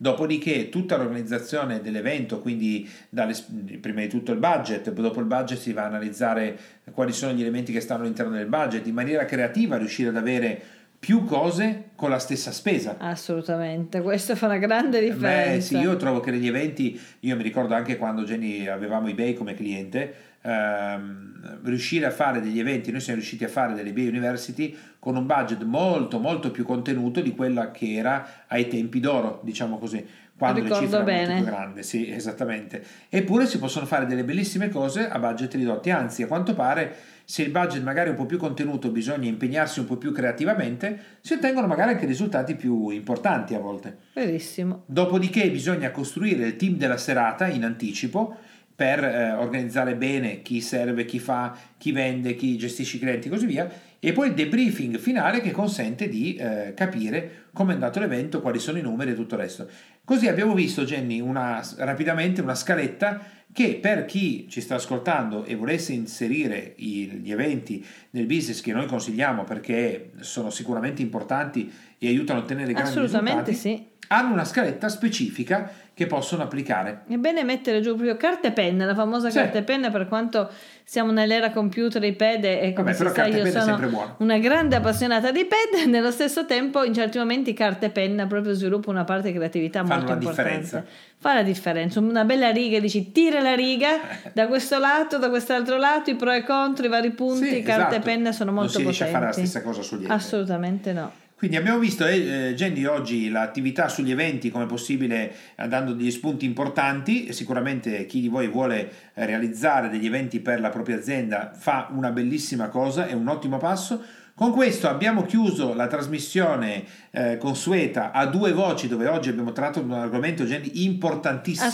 Dopodiché 0.00 0.68
tutta 0.68 0.96
l'organizzazione 0.96 1.80
dell'evento, 1.80 2.38
quindi 2.38 2.88
dalle- 3.08 3.34
prima 3.80 4.00
di 4.02 4.06
tutto 4.06 4.30
il 4.30 4.38
budget, 4.38 4.92
dopo 4.92 5.18
il 5.18 5.26
budget 5.26 5.58
si 5.58 5.72
va 5.72 5.82
a 5.82 5.86
analizzare 5.86 6.56
quali 6.92 7.12
sono 7.12 7.32
gli 7.32 7.40
elementi 7.40 7.72
che 7.72 7.80
stanno 7.80 8.02
all'interno 8.02 8.36
del 8.36 8.46
budget, 8.46 8.86
in 8.86 8.94
maniera 8.94 9.24
creativa 9.24 9.76
riuscire 9.76 10.10
ad 10.10 10.16
avere 10.16 10.62
più 11.00 11.24
cose 11.24 11.90
con 11.96 12.10
la 12.10 12.20
stessa 12.20 12.52
spesa. 12.52 12.96
Assolutamente, 12.98 14.00
questo 14.00 14.36
fa 14.36 14.46
una 14.46 14.58
grande 14.58 15.00
differenza. 15.00 15.50
Beh, 15.52 15.60
sì, 15.60 15.76
io 15.78 15.96
trovo 15.96 16.20
che 16.20 16.30
negli 16.30 16.46
eventi, 16.46 17.00
io 17.20 17.34
mi 17.34 17.42
ricordo 17.42 17.74
anche 17.74 17.96
quando 17.96 18.22
Jenny 18.22 18.68
avevamo 18.68 19.08
eBay 19.08 19.34
come 19.34 19.54
cliente, 19.54 20.14
ehm, 20.42 21.60
riuscire 21.64 22.06
a 22.06 22.10
fare 22.10 22.40
degli 22.40 22.58
eventi, 22.58 22.90
noi 22.90 23.00
siamo 23.00 23.18
riusciti 23.18 23.44
a 23.44 23.48
fare 23.48 23.74
delle 23.74 23.92
Bay 23.92 24.08
University 24.08 24.76
con 24.98 25.16
un 25.16 25.26
budget 25.26 25.62
molto 25.62 26.18
molto 26.18 26.50
più 26.50 26.64
contenuto 26.64 27.20
di 27.20 27.32
quella 27.32 27.70
che 27.70 27.94
era 27.94 28.44
ai 28.46 28.68
tempi 28.68 29.00
d'oro, 29.00 29.40
diciamo 29.42 29.78
così, 29.78 30.04
quando 30.36 30.62
le 30.62 30.72
cifre 30.72 30.98
erano 30.98 31.10
molto 31.10 31.34
più 31.34 31.44
grandi, 31.44 31.82
sì, 31.82 32.10
esattamente. 32.10 32.82
Eppure 33.08 33.46
si 33.46 33.58
possono 33.58 33.86
fare 33.86 34.06
delle 34.06 34.24
bellissime 34.24 34.68
cose 34.68 35.08
a 35.08 35.18
budget 35.18 35.54
ridotti, 35.54 35.90
anzi, 35.90 36.22
a 36.22 36.26
quanto 36.26 36.54
pare 36.54 36.94
se 37.24 37.42
il 37.42 37.50
budget 37.50 37.82
magari 37.82 38.08
è 38.08 38.12
un 38.12 38.16
po' 38.16 38.24
più 38.24 38.38
contenuto, 38.38 38.90
bisogna 38.90 39.28
impegnarsi 39.28 39.80
un 39.80 39.86
po' 39.86 39.96
più 39.96 40.12
creativamente, 40.12 41.18
si 41.20 41.34
ottengono 41.34 41.66
magari 41.66 41.92
anche 41.92 42.06
risultati 42.06 42.54
più 42.54 42.88
importanti 42.88 43.54
a 43.54 43.58
volte. 43.58 43.98
Verissimo. 44.14 44.84
Dopodiché 44.86 45.50
bisogna 45.50 45.90
costruire 45.90 46.46
il 46.46 46.56
team 46.56 46.76
della 46.76 46.96
serata 46.96 47.46
in 47.46 47.64
anticipo 47.64 48.38
per 48.78 49.02
eh, 49.02 49.32
organizzare 49.32 49.96
bene 49.96 50.40
chi 50.40 50.60
serve, 50.60 51.04
chi 51.04 51.18
fa, 51.18 51.52
chi 51.76 51.90
vende, 51.90 52.36
chi 52.36 52.56
gestisce 52.56 52.94
i 52.94 53.00
clienti 53.00 53.26
e 53.26 53.30
così 53.30 53.46
via, 53.46 53.68
e 53.98 54.12
poi 54.12 54.28
il 54.28 54.34
debriefing 54.34 54.98
finale 54.98 55.40
che 55.40 55.50
consente 55.50 56.08
di 56.08 56.36
eh, 56.36 56.74
capire 56.76 57.46
come 57.52 57.72
è 57.72 57.74
andato 57.74 57.98
l'evento, 57.98 58.40
quali 58.40 58.60
sono 58.60 58.78
i 58.78 58.82
numeri 58.82 59.10
e 59.10 59.14
tutto 59.16 59.34
il 59.34 59.40
resto. 59.40 59.68
Così 60.04 60.28
abbiamo 60.28 60.54
visto, 60.54 60.84
Jenny, 60.84 61.18
una, 61.18 61.60
rapidamente 61.78 62.40
una 62.40 62.54
scaletta 62.54 63.20
che 63.52 63.80
per 63.82 64.04
chi 64.04 64.46
ci 64.48 64.60
sta 64.60 64.76
ascoltando 64.76 65.44
e 65.44 65.56
volesse 65.56 65.92
inserire 65.92 66.74
gli 66.76 67.32
eventi 67.32 67.84
nel 68.10 68.26
business 68.26 68.60
che 68.60 68.72
noi 68.72 68.86
consigliamo 68.86 69.42
perché 69.42 70.12
sono 70.20 70.50
sicuramente 70.50 71.02
importanti 71.02 71.68
e 71.98 72.06
aiutano 72.06 72.38
a 72.38 72.42
ottenere 72.44 72.72
grandi 72.72 73.00
risultati, 73.00 73.54
sì. 73.54 73.84
hanno 74.06 74.34
una 74.34 74.44
scaletta 74.44 74.88
specifica 74.88 75.68
che 75.98 76.06
possono 76.06 76.44
applicare. 76.44 77.00
È 77.08 77.16
bene 77.16 77.42
mettere 77.42 77.80
giù 77.80 77.94
proprio 77.94 78.16
carta 78.16 78.46
e 78.46 78.52
penna, 78.52 78.84
la 78.84 78.94
famosa 78.94 79.30
sì. 79.30 79.36
carta 79.36 79.58
e 79.58 79.62
penna 79.64 79.90
per 79.90 80.06
quanto 80.06 80.48
siamo 80.84 81.10
nell'era 81.10 81.50
computer, 81.50 82.00
iPad 82.04 82.44
e 82.44 82.72
come 82.72 82.92
Vabbè, 82.92 83.08
si 83.08 83.14
sa 83.14 83.26
io 83.26 83.44
sono 83.50 84.14
una 84.18 84.38
grande 84.38 84.76
appassionata 84.76 85.32
di 85.32 85.40
iPad, 85.40 85.88
nello 85.90 86.12
stesso 86.12 86.46
tempo 86.46 86.84
in 86.84 86.94
certi 86.94 87.18
momenti 87.18 87.52
carta 87.52 87.86
e 87.86 87.90
penna 87.90 88.28
proprio 88.28 88.52
sviluppa 88.52 88.90
una 88.90 89.02
parte 89.02 89.32
di 89.32 89.34
creatività 89.34 89.84
Fanno 89.84 89.94
molto 89.94 90.12
importante. 90.12 90.60
Differenza. 90.60 90.84
Fa 91.18 91.34
la 91.34 91.42
differenza, 91.42 91.98
una 91.98 92.24
bella 92.24 92.50
riga, 92.50 92.78
dici 92.78 93.10
tira 93.10 93.40
la 93.40 93.56
riga 93.56 93.98
da 94.32 94.46
questo 94.46 94.78
lato, 94.78 95.18
da 95.18 95.30
quest'altro 95.30 95.78
lato, 95.78 96.10
i 96.10 96.14
pro 96.14 96.30
e 96.30 96.44
contro, 96.44 96.86
i 96.86 96.88
vari 96.88 97.10
punti, 97.10 97.48
sì, 97.48 97.62
carta 97.62 97.88
esatto. 97.88 97.94
e 97.96 97.98
penna 97.98 98.30
sono 98.30 98.52
molto 98.52 98.80
non 98.80 98.92
si 98.92 99.00
potenti. 99.00 99.02
Non 99.02 99.02
riesce 99.02 99.04
a 99.04 99.10
fare 99.10 99.24
la 99.24 99.32
stessa 99.32 99.62
cosa 99.62 99.82
sugli 99.82 100.02
altri. 100.02 100.14
Assolutamente 100.14 100.92
no. 100.92 101.26
Quindi 101.38 101.56
abbiamo 101.56 101.78
visto, 101.78 102.04
eh, 102.04 102.52
Gendy, 102.56 102.84
oggi 102.84 103.28
l'attività 103.28 103.88
sugli 103.88 104.10
eventi 104.10 104.50
come 104.50 104.66
possibile, 104.66 105.32
eh, 105.54 105.68
dando 105.68 105.92
degli 105.92 106.10
spunti 106.10 106.44
importanti. 106.44 107.32
Sicuramente 107.32 108.06
chi 108.06 108.20
di 108.20 108.26
voi 108.26 108.48
vuole 108.48 108.90
eh, 109.14 109.24
realizzare 109.24 109.88
degli 109.88 110.06
eventi 110.06 110.40
per 110.40 110.58
la 110.58 110.70
propria 110.70 110.96
azienda 110.96 111.52
fa 111.54 111.90
una 111.92 112.10
bellissima 112.10 112.66
cosa, 112.70 113.06
è 113.06 113.12
un 113.12 113.28
ottimo 113.28 113.56
passo. 113.58 114.02
Con 114.34 114.50
questo 114.50 114.88
abbiamo 114.88 115.24
chiuso 115.26 115.74
la 115.74 115.86
trasmissione 115.86 116.84
eh, 117.12 117.36
consueta 117.38 118.10
a 118.10 118.26
due 118.26 118.52
voci 118.52 118.88
dove 118.88 119.06
oggi 119.06 119.28
abbiamo 119.28 119.52
trattato 119.52 119.80
un 119.80 119.92
argomento 119.92 120.44
Gendy, 120.44 120.84
importantissimo 120.86 121.70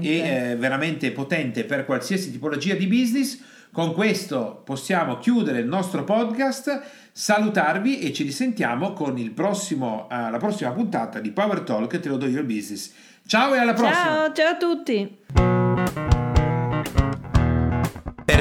e 0.00 0.18
eh, 0.18 0.56
veramente 0.56 1.10
potente 1.10 1.64
per 1.64 1.84
qualsiasi 1.84 2.30
tipologia 2.30 2.74
di 2.74 2.86
business. 2.86 3.40
Con 3.72 3.94
questo 3.94 4.60
possiamo 4.64 5.16
chiudere 5.16 5.60
il 5.60 5.66
nostro 5.66 6.04
podcast, 6.04 6.82
salutarvi 7.10 8.00
e 8.00 8.12
ci 8.12 8.22
risentiamo 8.22 8.92
con 8.92 9.16
prossimo, 9.32 10.08
uh, 10.10 10.30
la 10.30 10.36
prossima 10.36 10.72
puntata 10.72 11.20
di 11.20 11.30
Power 11.30 11.60
Talk 11.60 11.98
Te 11.98 12.08
lo 12.10 12.18
do 12.18 12.26
io 12.26 12.40
il 12.40 12.44
business. 12.44 12.92
Ciao 13.26 13.54
e 13.54 13.58
alla 13.58 13.72
prossima! 13.72 14.02
Ciao, 14.02 14.32
ciao 14.32 14.48
a 14.48 14.56
tutti! 14.58 15.20